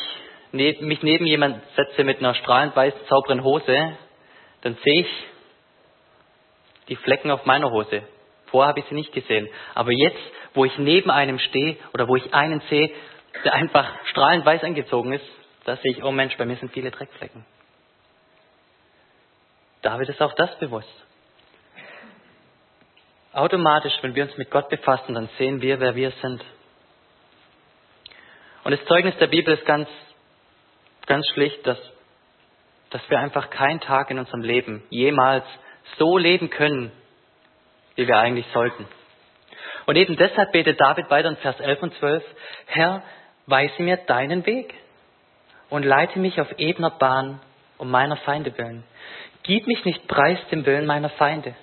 mich 0.54 1.04
neben 1.04 1.26
jemand 1.26 1.62
setze 1.76 2.06
mit 2.06 2.20
einer 2.20 2.36
strahlend 2.36 2.74
weißen, 2.74 3.02
sauberen 3.10 3.44
Hose, 3.44 3.98
dann 4.62 4.78
sehe 4.82 5.02
ich 5.02 5.28
die 6.88 6.96
Flecken 6.96 7.32
auf 7.32 7.46
meiner 7.46 7.70
Hose. 7.70 8.04
Vorher 8.54 8.70
habe 8.70 8.82
ich 8.82 8.86
sie 8.86 8.94
nicht 8.94 9.12
gesehen. 9.12 9.50
Aber 9.74 9.92
jetzt, 9.92 10.22
wo 10.54 10.64
ich 10.64 10.78
neben 10.78 11.10
einem 11.10 11.40
stehe 11.40 11.76
oder 11.92 12.08
wo 12.08 12.16
ich 12.16 12.36
einen 12.36 12.62
sehe, 12.70 12.92
der 13.44 13.56
einfach 13.56 13.90
strahlend 14.12 14.46
weiß 14.46 14.64
angezogen 14.64 15.12
ist, 15.12 15.26
da 15.66 15.76
sehe 15.78 15.94
ich, 15.94 16.04
oh 16.04 16.12
Mensch, 16.12 16.38
bei 16.38 16.46
mir 16.46 16.56
sind 16.58 16.72
viele 16.72 16.92
Dreckflecken. 16.92 17.44
David 19.82 20.08
ist 20.08 20.22
auch 20.22 20.36
das 20.36 20.56
bewusst. 20.60 20.88
Automatisch, 23.34 23.94
wenn 24.02 24.14
wir 24.14 24.26
uns 24.26 24.38
mit 24.38 24.52
Gott 24.52 24.70
befassen, 24.70 25.16
dann 25.16 25.30
sehen 25.40 25.60
wir, 25.64 25.80
wer 25.80 25.96
wir 25.96 26.12
sind. 26.22 26.46
Und 28.66 28.72
das 28.72 28.86
Zeugnis 28.86 29.18
der 29.18 29.28
Bibel 29.28 29.56
ist 29.56 29.66
ganz, 29.66 29.90
ganz 31.08 31.26
schlicht, 31.34 31.66
dass, 31.66 31.80
dass 32.92 33.02
wir 33.10 33.18
einfach 33.18 33.50
keinen 33.50 33.80
Tag 33.80 34.12
in 34.12 34.20
unserem 34.20 34.42
Leben 34.42 34.84
jemals 34.92 35.44
so 35.98 36.20
leben 36.20 36.52
können, 36.52 36.92
wie 37.96 38.08
wir 38.08 38.18
eigentlich 38.18 38.46
sollten. 38.54 38.88
Und 39.86 39.96
eben 39.96 40.16
deshalb 40.16 40.52
betet 40.52 40.80
David 40.80 41.10
weiter 41.10 41.30
in 41.30 41.38
Vers 41.38 41.60
11 41.60 41.84
und 41.84 41.94
12, 41.96 42.24
Herr, 42.68 43.04
weise 43.48 43.82
mir 43.82 43.98
deinen 43.98 44.46
Weg 44.46 44.74
und 45.70 45.84
leite 45.84 46.20
mich 46.20 46.40
auf 46.40 46.52
ebener 46.58 46.92
Bahn 46.92 47.40
um 47.78 47.92
meiner 47.92 48.18
Feinde 48.18 48.58
willen. 48.58 48.84
Gib 49.44 49.68
mich 49.68 49.84
nicht 49.84 50.08
preis 50.08 50.40
dem 50.52 50.66
Willen 50.66 50.86
meiner 50.86 51.10
Feinde 51.10 51.54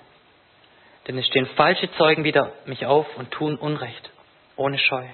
denn 1.07 1.17
es 1.17 1.25
stehen 1.27 1.47
falsche 1.55 1.91
Zeugen 1.93 2.23
wider 2.23 2.53
mich 2.65 2.85
auf 2.85 3.07
und 3.17 3.31
tun 3.31 3.55
Unrecht, 3.55 4.09
ohne 4.55 4.77
Scheu. 4.77 5.05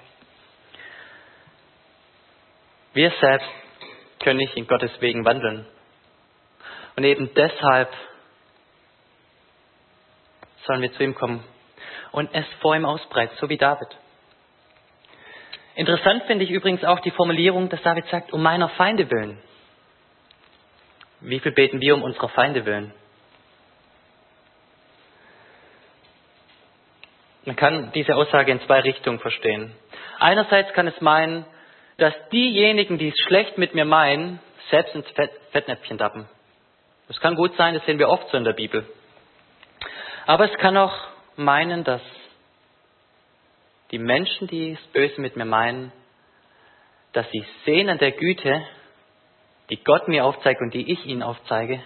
Wir 2.93 3.11
selbst 3.21 3.47
können 4.19 4.37
nicht 4.37 4.55
in 4.57 4.67
Gottes 4.67 4.91
Wegen 4.99 5.23
wandeln. 5.23 5.65
Und 6.95 7.03
eben 7.03 7.33
deshalb 7.35 7.89
sollen 10.67 10.81
wir 10.81 10.93
zu 10.93 11.03
ihm 11.03 11.15
kommen 11.15 11.43
und 12.11 12.29
es 12.33 12.45
vor 12.59 12.75
ihm 12.75 12.85
ausbreiten, 12.85 13.35
so 13.39 13.49
wie 13.49 13.57
David. 13.57 13.87
Interessant 15.75 16.23
finde 16.23 16.43
ich 16.43 16.51
übrigens 16.51 16.83
auch 16.83 16.99
die 16.99 17.11
Formulierung, 17.11 17.69
dass 17.69 17.81
David 17.81 18.05
sagt, 18.07 18.33
um 18.33 18.41
meiner 18.41 18.69
Feinde 18.69 19.09
willen. 19.09 19.39
Wie 21.21 21.39
viel 21.39 21.51
beten 21.51 21.81
wir 21.81 21.95
um 21.95 22.03
unserer 22.03 22.29
Feinde 22.29 22.65
willen? 22.65 22.93
Man 27.45 27.55
kann 27.55 27.91
diese 27.93 28.15
Aussage 28.15 28.51
in 28.51 28.61
zwei 28.61 28.81
Richtungen 28.81 29.19
verstehen. 29.19 29.73
Einerseits 30.19 30.73
kann 30.73 30.87
es 30.87 30.99
meinen, 30.99 31.45
dass 31.97 32.13
diejenigen, 32.31 32.97
die 32.97 33.09
es 33.09 33.19
schlecht 33.25 33.57
mit 33.57 33.73
mir 33.73 33.85
meinen, 33.85 34.39
selbst 34.69 34.93
ins 34.93 35.07
Fettnäpfchen 35.51 35.97
tappen. 35.97 36.27
Das 37.07 37.19
kann 37.21 37.35
gut 37.35 37.55
sein, 37.55 37.73
das 37.73 37.85
sehen 37.85 37.99
wir 37.99 38.09
oft 38.09 38.29
so 38.29 38.37
in 38.37 38.43
der 38.43 38.53
Bibel. 38.53 38.85
Aber 40.27 40.51
es 40.51 40.57
kann 40.59 40.75
auch 40.75 40.93
meinen, 41.37 41.85
dass 41.85 42.01
die 43.91 43.97
Menschen, 43.97 44.47
die 44.47 44.73
es 44.73 44.87
böse 44.87 45.21
mit 45.21 45.37
mir 45.37 45.45
meinen, 45.45 45.93
dass 47.13 47.25
sie 47.31 47.45
sehen 47.65 47.89
an 47.89 47.97
der 47.97 48.11
Güte, 48.11 48.61
die 49.69 49.81
Gott 49.81 50.09
mir 50.09 50.25
aufzeigt 50.25 50.59
und 50.61 50.73
die 50.73 50.91
ich 50.91 51.05
ihnen 51.05 51.23
aufzeige, 51.23 51.81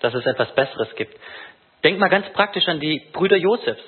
dass 0.00 0.12
es 0.12 0.26
etwas 0.26 0.54
Besseres 0.54 0.94
gibt. 0.96 1.18
Denk 1.82 1.98
mal 1.98 2.10
ganz 2.10 2.30
praktisch 2.34 2.68
an 2.68 2.80
die 2.80 3.08
Brüder 3.14 3.38
Josefs. 3.38 3.82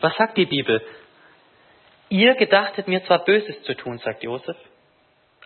Was 0.00 0.14
sagt 0.16 0.36
die 0.36 0.46
Bibel? 0.46 0.82
Ihr 2.10 2.34
gedachtet 2.34 2.88
mir 2.88 3.02
zwar 3.04 3.24
Böses 3.24 3.62
zu 3.62 3.74
tun, 3.74 3.98
sagt 4.00 4.22
Josef, 4.22 4.56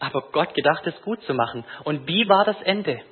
aber 0.00 0.22
Gott 0.32 0.52
gedacht 0.54 0.84
es 0.84 1.00
gut 1.02 1.22
zu 1.22 1.32
machen. 1.32 1.64
Und 1.84 2.08
wie 2.08 2.28
war 2.28 2.44
das 2.44 2.60
Ende? 2.62 3.02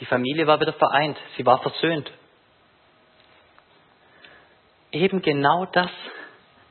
Die 0.00 0.06
Familie 0.06 0.46
war 0.46 0.60
wieder 0.60 0.72
vereint, 0.72 1.18
sie 1.36 1.44
war 1.44 1.60
versöhnt. 1.60 2.10
Eben 4.92 5.22
genau 5.22 5.66
das 5.66 5.90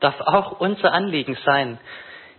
darf 0.00 0.20
auch 0.20 0.60
unser 0.60 0.92
Anliegen 0.92 1.36
sein. 1.44 1.78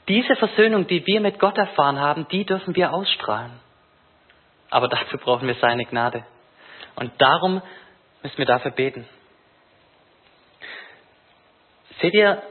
Diese 0.08 0.36
Versöhnung, 0.36 0.88
die 0.88 1.06
wir 1.06 1.22
mit 1.22 1.40
Gott 1.40 1.58
erfahren 1.58 2.00
haben, 2.00 2.28
die 2.30 2.46
dürfen 2.46 2.76
wir 2.76 2.94
ausstrahlen. 2.94 3.52
Aber 4.72 4.88
dazu 4.88 5.18
brauchen 5.18 5.48
wir 5.48 5.56
seine 5.56 5.86
Gnade. 5.86 6.26
Und 6.96 7.12
darum 7.20 7.62
müssen 8.24 8.38
wir 8.38 8.46
dafür 8.46 8.72
beten. 8.72 9.08
Seht 12.02 12.14
ihr, 12.14 12.42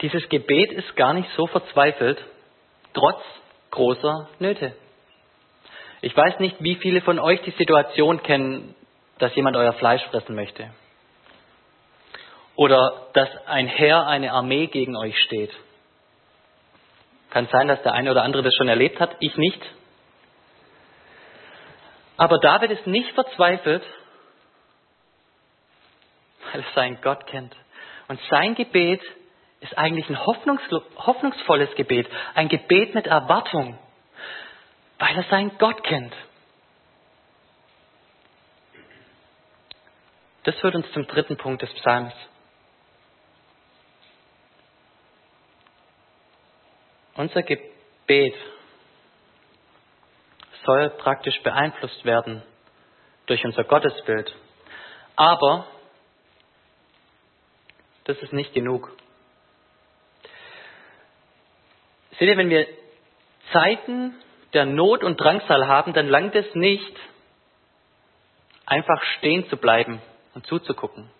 dieses 0.00 0.28
Gebet 0.28 0.72
ist 0.72 0.96
gar 0.96 1.12
nicht 1.12 1.28
so 1.36 1.46
verzweifelt, 1.46 2.24
trotz 2.94 3.22
großer 3.70 4.28
Nöte. 4.38 4.74
Ich 6.00 6.16
weiß 6.16 6.38
nicht, 6.38 6.56
wie 6.60 6.76
viele 6.76 7.00
von 7.00 7.18
euch 7.18 7.42
die 7.42 7.50
Situation 7.52 8.22
kennen, 8.22 8.74
dass 9.18 9.34
jemand 9.34 9.56
euer 9.56 9.72
Fleisch 9.74 10.02
fressen 10.06 10.34
möchte. 10.34 10.70
Oder 12.54 13.08
dass 13.14 13.28
ein 13.46 13.66
Heer, 13.66 14.06
eine 14.06 14.32
Armee 14.32 14.66
gegen 14.66 14.96
euch 14.96 15.18
steht. 15.22 15.52
Kann 17.30 17.48
sein, 17.52 17.68
dass 17.68 17.82
der 17.82 17.92
eine 17.92 18.10
oder 18.10 18.22
andere 18.22 18.42
das 18.42 18.54
schon 18.56 18.68
erlebt 18.68 19.00
hat, 19.00 19.16
ich 19.20 19.36
nicht. 19.36 19.60
Aber 22.16 22.38
David 22.38 22.70
ist 22.70 22.86
nicht 22.86 23.10
verzweifelt, 23.12 23.82
weil 26.52 26.62
er 26.62 26.74
seinen 26.74 27.00
Gott 27.00 27.26
kennt. 27.26 27.54
Und 28.08 28.20
sein 28.30 28.54
Gebet 28.54 29.02
ist 29.60 29.76
eigentlich 29.76 30.08
ein 30.08 30.18
hoffnungsvolles 30.24 31.74
Gebet, 31.74 32.08
ein 32.34 32.48
Gebet 32.48 32.94
mit 32.94 33.06
Erwartung, 33.06 33.78
weil 34.98 35.16
er 35.16 35.24
seinen 35.24 35.56
Gott 35.58 35.82
kennt. 35.84 36.14
Das 40.44 40.58
führt 40.60 40.74
uns 40.74 40.90
zum 40.92 41.06
dritten 41.06 41.36
Punkt 41.36 41.62
des 41.62 41.72
Psalms. 41.74 42.14
Unser 47.14 47.42
Gebet 47.42 48.34
soll 50.64 50.90
praktisch 50.90 51.40
beeinflusst 51.42 52.04
werden 52.04 52.42
durch 53.26 53.44
unser 53.44 53.64
Gottesbild. 53.64 54.34
Aber 55.16 55.66
das 58.04 58.16
ist 58.18 58.32
nicht 58.32 58.54
genug. 58.54 58.96
Seht 62.18 62.28
ihr, 62.28 62.36
wenn 62.36 62.50
wir 62.50 62.66
Zeiten 63.52 64.14
der 64.54 64.64
Not 64.64 65.04
und 65.04 65.20
Drangsal 65.20 65.66
haben, 65.66 65.92
dann 65.92 66.08
langt 66.08 66.34
es 66.34 66.54
nicht, 66.54 66.96
einfach 68.66 69.02
stehen 69.18 69.48
zu 69.48 69.56
bleiben 69.56 70.00
und 70.34 70.46
zuzugucken. 70.46 71.10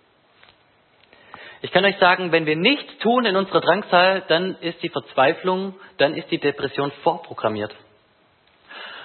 Ich 1.61 1.72
kann 1.72 1.85
euch 1.85 1.97
sagen, 1.99 2.31
wenn 2.31 2.47
wir 2.47 2.57
nichts 2.57 2.99
tun 2.99 3.24
in 3.24 3.35
unserer 3.35 3.61
Drangsal, 3.61 4.22
dann 4.29 4.57
ist 4.61 4.81
die 4.83 4.91
Verzweiflung, 4.91 5.74
dann 5.97 6.14
ist 6.14 6.31
die 6.31 6.39
Depression 6.39 6.93
vorprogrammiert. 7.03 7.74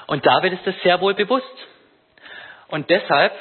Und 0.05 0.25
David 0.25 0.53
ist 0.53 0.67
es 0.67 0.81
sehr 0.83 1.01
wohl 1.01 1.15
bewusst. 1.15 1.67
Und 2.67 2.89
deshalb 2.89 3.33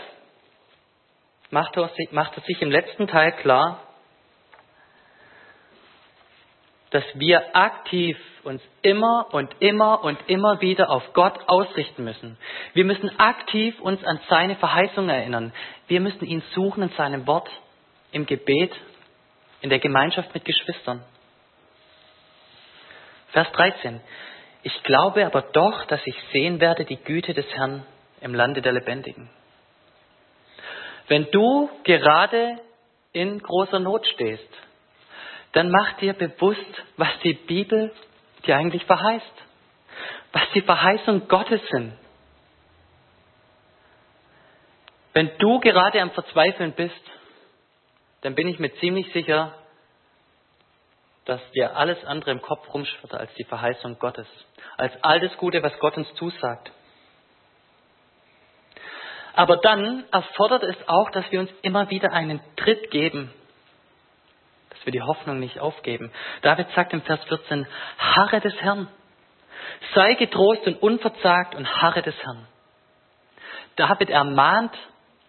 macht 1.50 1.76
er, 1.76 1.90
macht 2.12 2.36
er 2.36 2.42
sich 2.44 2.62
im 2.62 2.70
letzten 2.70 3.06
Teil 3.06 3.32
klar, 3.32 3.80
dass 6.92 7.04
wir 7.14 7.56
aktiv 7.56 8.18
uns 8.44 8.62
immer 8.82 9.28
und 9.32 9.54
immer 9.60 10.04
und 10.04 10.18
immer 10.28 10.60
wieder 10.60 10.90
auf 10.90 11.12
Gott 11.14 11.38
ausrichten 11.46 12.04
müssen. 12.04 12.36
Wir 12.74 12.84
müssen 12.84 13.18
aktiv 13.18 13.80
uns 13.80 14.04
an 14.04 14.20
seine 14.28 14.56
Verheißung 14.56 15.08
erinnern. 15.08 15.52
Wir 15.88 16.00
müssen 16.00 16.24
ihn 16.26 16.42
suchen 16.54 16.82
in 16.82 16.90
seinem 16.90 17.26
Wort, 17.26 17.48
im 18.12 18.26
Gebet, 18.26 18.72
in 19.62 19.70
der 19.70 19.78
Gemeinschaft 19.78 20.34
mit 20.34 20.44
Geschwistern. 20.44 21.02
Vers 23.30 23.50
13. 23.52 24.00
Ich 24.62 24.82
glaube 24.82 25.24
aber 25.24 25.40
doch, 25.40 25.86
dass 25.86 26.00
ich 26.04 26.14
sehen 26.32 26.60
werde 26.60 26.84
die 26.84 27.02
Güte 27.02 27.32
des 27.32 27.46
Herrn 27.54 27.84
im 28.20 28.34
Lande 28.34 28.60
der 28.60 28.72
Lebendigen. 28.72 29.30
Wenn 31.08 31.30
du 31.30 31.70
gerade 31.84 32.58
in 33.12 33.38
großer 33.38 33.80
Not 33.80 34.06
stehst, 34.08 34.48
dann 35.52 35.70
mach 35.70 35.92
dir 35.98 36.14
bewusst, 36.14 36.82
was 36.96 37.10
die 37.22 37.34
Bibel 37.34 37.92
dir 38.46 38.56
eigentlich 38.56 38.84
verheißt, 38.84 39.32
was 40.32 40.42
die 40.54 40.62
Verheißung 40.62 41.28
Gottes 41.28 41.60
sind. 41.70 41.92
Wenn 45.12 45.30
du 45.38 45.60
gerade 45.60 46.00
am 46.00 46.10
Verzweifeln 46.12 46.72
bist, 46.72 47.02
dann 48.22 48.34
bin 48.34 48.48
ich 48.48 48.58
mir 48.58 48.74
ziemlich 48.76 49.12
sicher, 49.12 49.54
dass 51.26 51.40
dir 51.52 51.76
alles 51.76 52.02
andere 52.04 52.30
im 52.30 52.40
Kopf 52.40 52.72
rumschwirrt 52.72 53.14
als 53.14 53.32
die 53.34 53.44
Verheißung 53.44 53.98
Gottes, 53.98 54.26
als 54.76 54.92
all 55.02 55.20
das 55.20 55.36
Gute, 55.36 55.62
was 55.62 55.78
Gott 55.78 55.96
uns 55.96 56.12
zusagt. 56.14 56.72
Aber 59.34 59.58
dann 59.58 60.04
erfordert 60.10 60.62
es 60.64 60.76
auch, 60.88 61.10
dass 61.10 61.30
wir 61.30 61.40
uns 61.40 61.50
immer 61.62 61.90
wieder 61.90 62.12
einen 62.12 62.40
Tritt 62.56 62.90
geben, 62.90 63.32
dass 64.72 64.86
wir 64.86 64.92
die 64.92 65.02
Hoffnung 65.02 65.38
nicht 65.38 65.58
aufgeben. 65.60 66.10
David 66.40 66.68
sagt 66.74 66.92
im 66.92 67.02
Vers 67.02 67.22
14, 67.24 67.66
harre 67.98 68.40
des 68.40 68.54
Herrn. 68.56 68.88
Sei 69.94 70.14
getrost 70.14 70.66
und 70.66 70.82
unverzagt 70.82 71.54
und 71.54 71.68
harre 71.82 72.02
des 72.02 72.16
Herrn. 72.22 72.46
David 73.76 74.10
ermahnt 74.10 74.74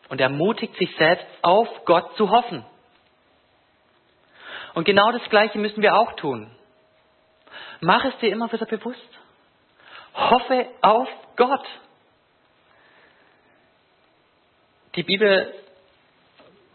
und 0.10 0.22
ermutigt 0.22 0.76
sich 0.78 0.96
selbst, 0.98 1.26
auf 1.42 1.68
Gott 1.86 2.16
zu 2.18 2.30
hoffen. 2.30 2.66
Und 4.74 4.86
genau 4.86 5.12
das 5.12 5.24
Gleiche 5.30 5.60
müssen 5.60 5.82
wir 5.82 5.96
auch 5.96 6.14
tun. 6.14 6.50
Mach 7.82 8.04
es 8.06 8.18
dir 8.20 8.32
immer 8.32 8.52
wieder 8.52 8.66
bewusst. 8.66 9.00
Hoffe 10.14 10.68
auf 10.82 11.08
Gott. 11.36 11.68
Die 14.96 15.04
Bibel 15.04 15.54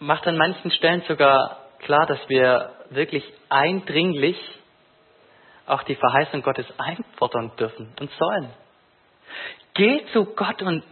macht 0.00 0.26
an 0.26 0.36
manchen 0.36 0.70
Stellen 0.70 1.02
sogar 1.08 1.67
klar, 1.80 2.06
dass 2.06 2.18
wir 2.28 2.72
wirklich 2.90 3.24
eindringlich 3.48 4.36
auch 5.66 5.82
die 5.82 5.96
Verheißung 5.96 6.42
Gottes 6.42 6.66
einfordern 6.78 7.52
dürfen 7.58 7.92
und 8.00 8.10
sollen. 8.12 8.50
Geh 9.74 10.04
zu 10.12 10.24
Gott 10.34 10.62
und 10.62 10.82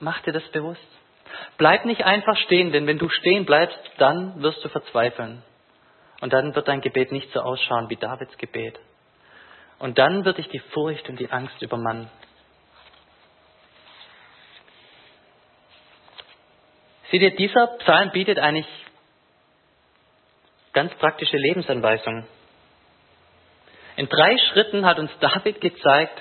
mach 0.00 0.20
dir 0.22 0.32
das 0.32 0.46
bewusst. 0.48 0.80
Bleib 1.56 1.84
nicht 1.84 2.04
einfach 2.04 2.36
stehen, 2.38 2.72
denn 2.72 2.86
wenn 2.86 2.98
du 2.98 3.08
stehen 3.08 3.44
bleibst, 3.44 3.78
dann 3.98 4.42
wirst 4.42 4.64
du 4.64 4.68
verzweifeln. 4.68 5.42
Und 6.20 6.32
dann 6.32 6.54
wird 6.54 6.68
dein 6.68 6.80
Gebet 6.80 7.12
nicht 7.12 7.30
so 7.32 7.40
ausschauen 7.40 7.88
wie 7.90 7.96
Davids 7.96 8.36
Gebet. 8.38 8.78
Und 9.78 9.98
dann 9.98 10.24
wird 10.24 10.38
dich 10.38 10.48
die 10.48 10.58
Furcht 10.58 11.08
und 11.08 11.18
die 11.18 11.30
Angst 11.30 11.60
übermannen. 11.60 12.10
Seht 17.10 17.22
ihr, 17.22 17.36
dieser 17.36 17.66
Psalm 17.78 18.10
bietet 18.10 18.38
eigentlich 18.38 18.66
ganz 20.74 20.92
praktische 20.96 21.36
Lebensanweisung. 21.36 22.26
In 23.96 24.08
drei 24.08 24.36
Schritten 24.36 24.84
hat 24.84 24.98
uns 24.98 25.10
David 25.20 25.60
gezeigt, 25.60 26.20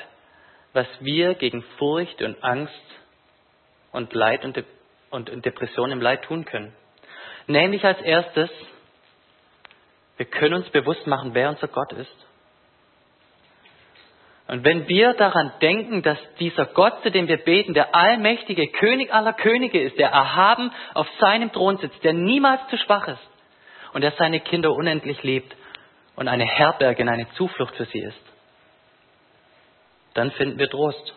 was 0.73 0.87
wir 0.99 1.33
gegen 1.33 1.63
Furcht 1.77 2.21
und 2.21 2.41
Angst 2.43 2.73
und 3.91 4.13
Leid 4.13 4.45
und, 4.45 4.63
und 5.11 5.45
Depression 5.45 5.91
im 5.91 6.01
Leid 6.01 6.23
tun 6.23 6.45
können. 6.45 6.73
Nämlich 7.47 7.83
als 7.83 7.99
erstes, 8.01 8.49
wir 10.17 10.25
können 10.27 10.53
uns 10.53 10.69
bewusst 10.69 11.05
machen, 11.07 11.33
wer 11.33 11.49
unser 11.49 11.67
Gott 11.67 11.91
ist. 11.93 12.15
Und 14.47 14.63
wenn 14.63 14.87
wir 14.87 15.13
daran 15.13 15.51
denken, 15.61 16.03
dass 16.03 16.17
dieser 16.39 16.65
Gott, 16.65 17.01
zu 17.01 17.09
dem 17.09 17.27
wir 17.27 17.37
beten, 17.37 17.73
der 17.73 17.95
allmächtige 17.95 18.67
König 18.67 19.11
aller 19.11 19.33
Könige 19.33 19.81
ist, 19.81 19.97
der 19.97 20.09
erhaben 20.09 20.71
auf 20.93 21.07
seinem 21.19 21.51
Thron 21.51 21.77
sitzt, 21.77 22.03
der 22.03 22.13
niemals 22.13 22.61
zu 22.69 22.77
schwach 22.77 23.07
ist, 23.07 23.32
und 23.93 24.01
der 24.01 24.11
seine 24.17 24.39
Kinder 24.39 24.71
unendlich 24.71 25.21
liebt 25.23 25.55
und 26.15 26.27
eine 26.27 26.45
Herberge 26.45 27.03
und 27.03 27.09
eine 27.09 27.29
Zuflucht 27.33 27.75
für 27.75 27.85
sie 27.85 27.99
ist, 27.99 28.21
dann 30.13 30.31
finden 30.31 30.59
wir 30.59 30.69
Trost. 30.69 31.13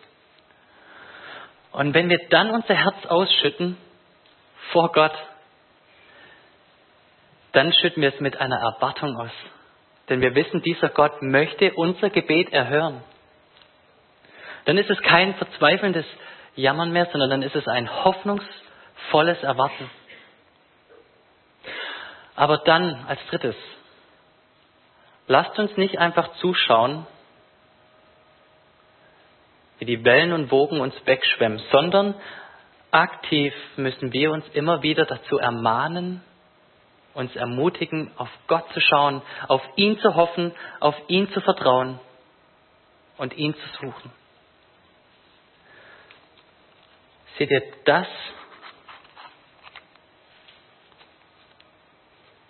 Und 1.71 1.93
wenn 1.93 2.09
wir 2.09 2.19
dann 2.29 2.51
unser 2.51 2.73
Herz 2.73 3.05
ausschütten 3.05 3.77
vor 4.71 4.91
Gott, 4.91 5.13
dann 7.51 7.73
schütten 7.73 8.01
wir 8.01 8.13
es 8.13 8.19
mit 8.19 8.39
einer 8.39 8.57
Erwartung 8.57 9.15
aus. 9.17 9.31
Denn 10.09 10.21
wir 10.21 10.35
wissen, 10.35 10.61
dieser 10.61 10.89
Gott 10.89 11.21
möchte 11.21 11.73
unser 11.73 12.09
Gebet 12.09 12.51
erhören. 12.53 13.03
Dann 14.65 14.77
ist 14.77 14.89
es 14.89 15.01
kein 15.01 15.35
verzweifelndes 15.35 16.05
Jammern 16.55 16.91
mehr, 16.91 17.07
sondern 17.11 17.29
dann 17.29 17.41
ist 17.41 17.55
es 17.55 17.67
ein 17.67 17.89
hoffnungsvolles 18.03 19.43
Erwarten. 19.43 19.89
Aber 22.37 22.59
dann 22.59 23.03
als 23.07 23.19
drittes, 23.31 23.55
lasst 25.25 25.57
uns 25.57 25.75
nicht 25.75 25.97
einfach 25.97 26.35
zuschauen, 26.35 27.07
wie 29.79 29.85
die 29.85 30.05
Wellen 30.05 30.31
und 30.31 30.51
Wogen 30.51 30.79
uns 30.79 30.93
wegschwemmen, 31.05 31.59
sondern 31.71 32.13
aktiv 32.91 33.53
müssen 33.75 34.13
wir 34.13 34.31
uns 34.31 34.47
immer 34.53 34.83
wieder 34.83 35.05
dazu 35.05 35.39
ermahnen, 35.39 36.23
uns 37.15 37.35
ermutigen, 37.35 38.11
auf 38.17 38.29
Gott 38.45 38.71
zu 38.71 38.81
schauen, 38.81 39.23
auf 39.47 39.63
ihn 39.75 39.99
zu 39.99 40.13
hoffen, 40.13 40.53
auf 40.79 40.95
ihn 41.07 41.31
zu 41.31 41.41
vertrauen 41.41 41.99
und 43.17 43.35
ihn 43.35 43.55
zu 43.55 43.67
suchen. 43.81 44.11
Seht 47.39 47.49
ihr, 47.49 47.63
das 47.85 48.07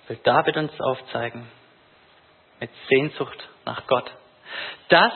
will 0.08 0.20
David 0.24 0.58
uns 0.58 0.80
aufzeigen, 0.80 1.48
mit 2.60 2.70
Sehnsucht 2.90 3.48
nach 3.66 3.86
Gott. 3.88 4.12
Das 4.90 5.14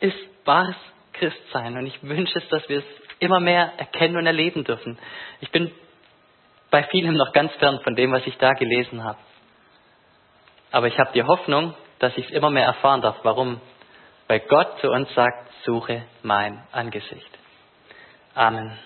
ist 0.00 0.16
wahres 0.44 0.76
Christ 1.12 1.40
sein. 1.52 1.76
Und 1.76 1.86
ich 1.86 2.02
wünsche 2.02 2.38
es, 2.38 2.48
dass 2.48 2.68
wir 2.68 2.78
es 2.78 2.84
immer 3.18 3.40
mehr 3.40 3.72
erkennen 3.76 4.16
und 4.16 4.26
erleben 4.26 4.64
dürfen. 4.64 4.98
Ich 5.40 5.50
bin 5.50 5.70
bei 6.70 6.84
vielem 6.84 7.14
noch 7.14 7.32
ganz 7.32 7.52
fern 7.54 7.80
von 7.82 7.94
dem, 7.94 8.12
was 8.12 8.26
ich 8.26 8.36
da 8.38 8.52
gelesen 8.52 9.04
habe. 9.04 9.18
Aber 10.70 10.86
ich 10.86 10.98
habe 10.98 11.10
die 11.12 11.24
Hoffnung, 11.24 11.74
dass 11.98 12.16
ich 12.16 12.26
es 12.26 12.32
immer 12.32 12.50
mehr 12.50 12.64
erfahren 12.64 13.02
darf. 13.02 13.16
Warum? 13.22 13.60
Weil 14.28 14.40
Gott 14.40 14.80
zu 14.80 14.88
uns 14.90 15.12
sagt, 15.14 15.50
suche 15.64 16.02
mein 16.22 16.62
Angesicht. 16.72 17.38
Amen. 18.34 18.78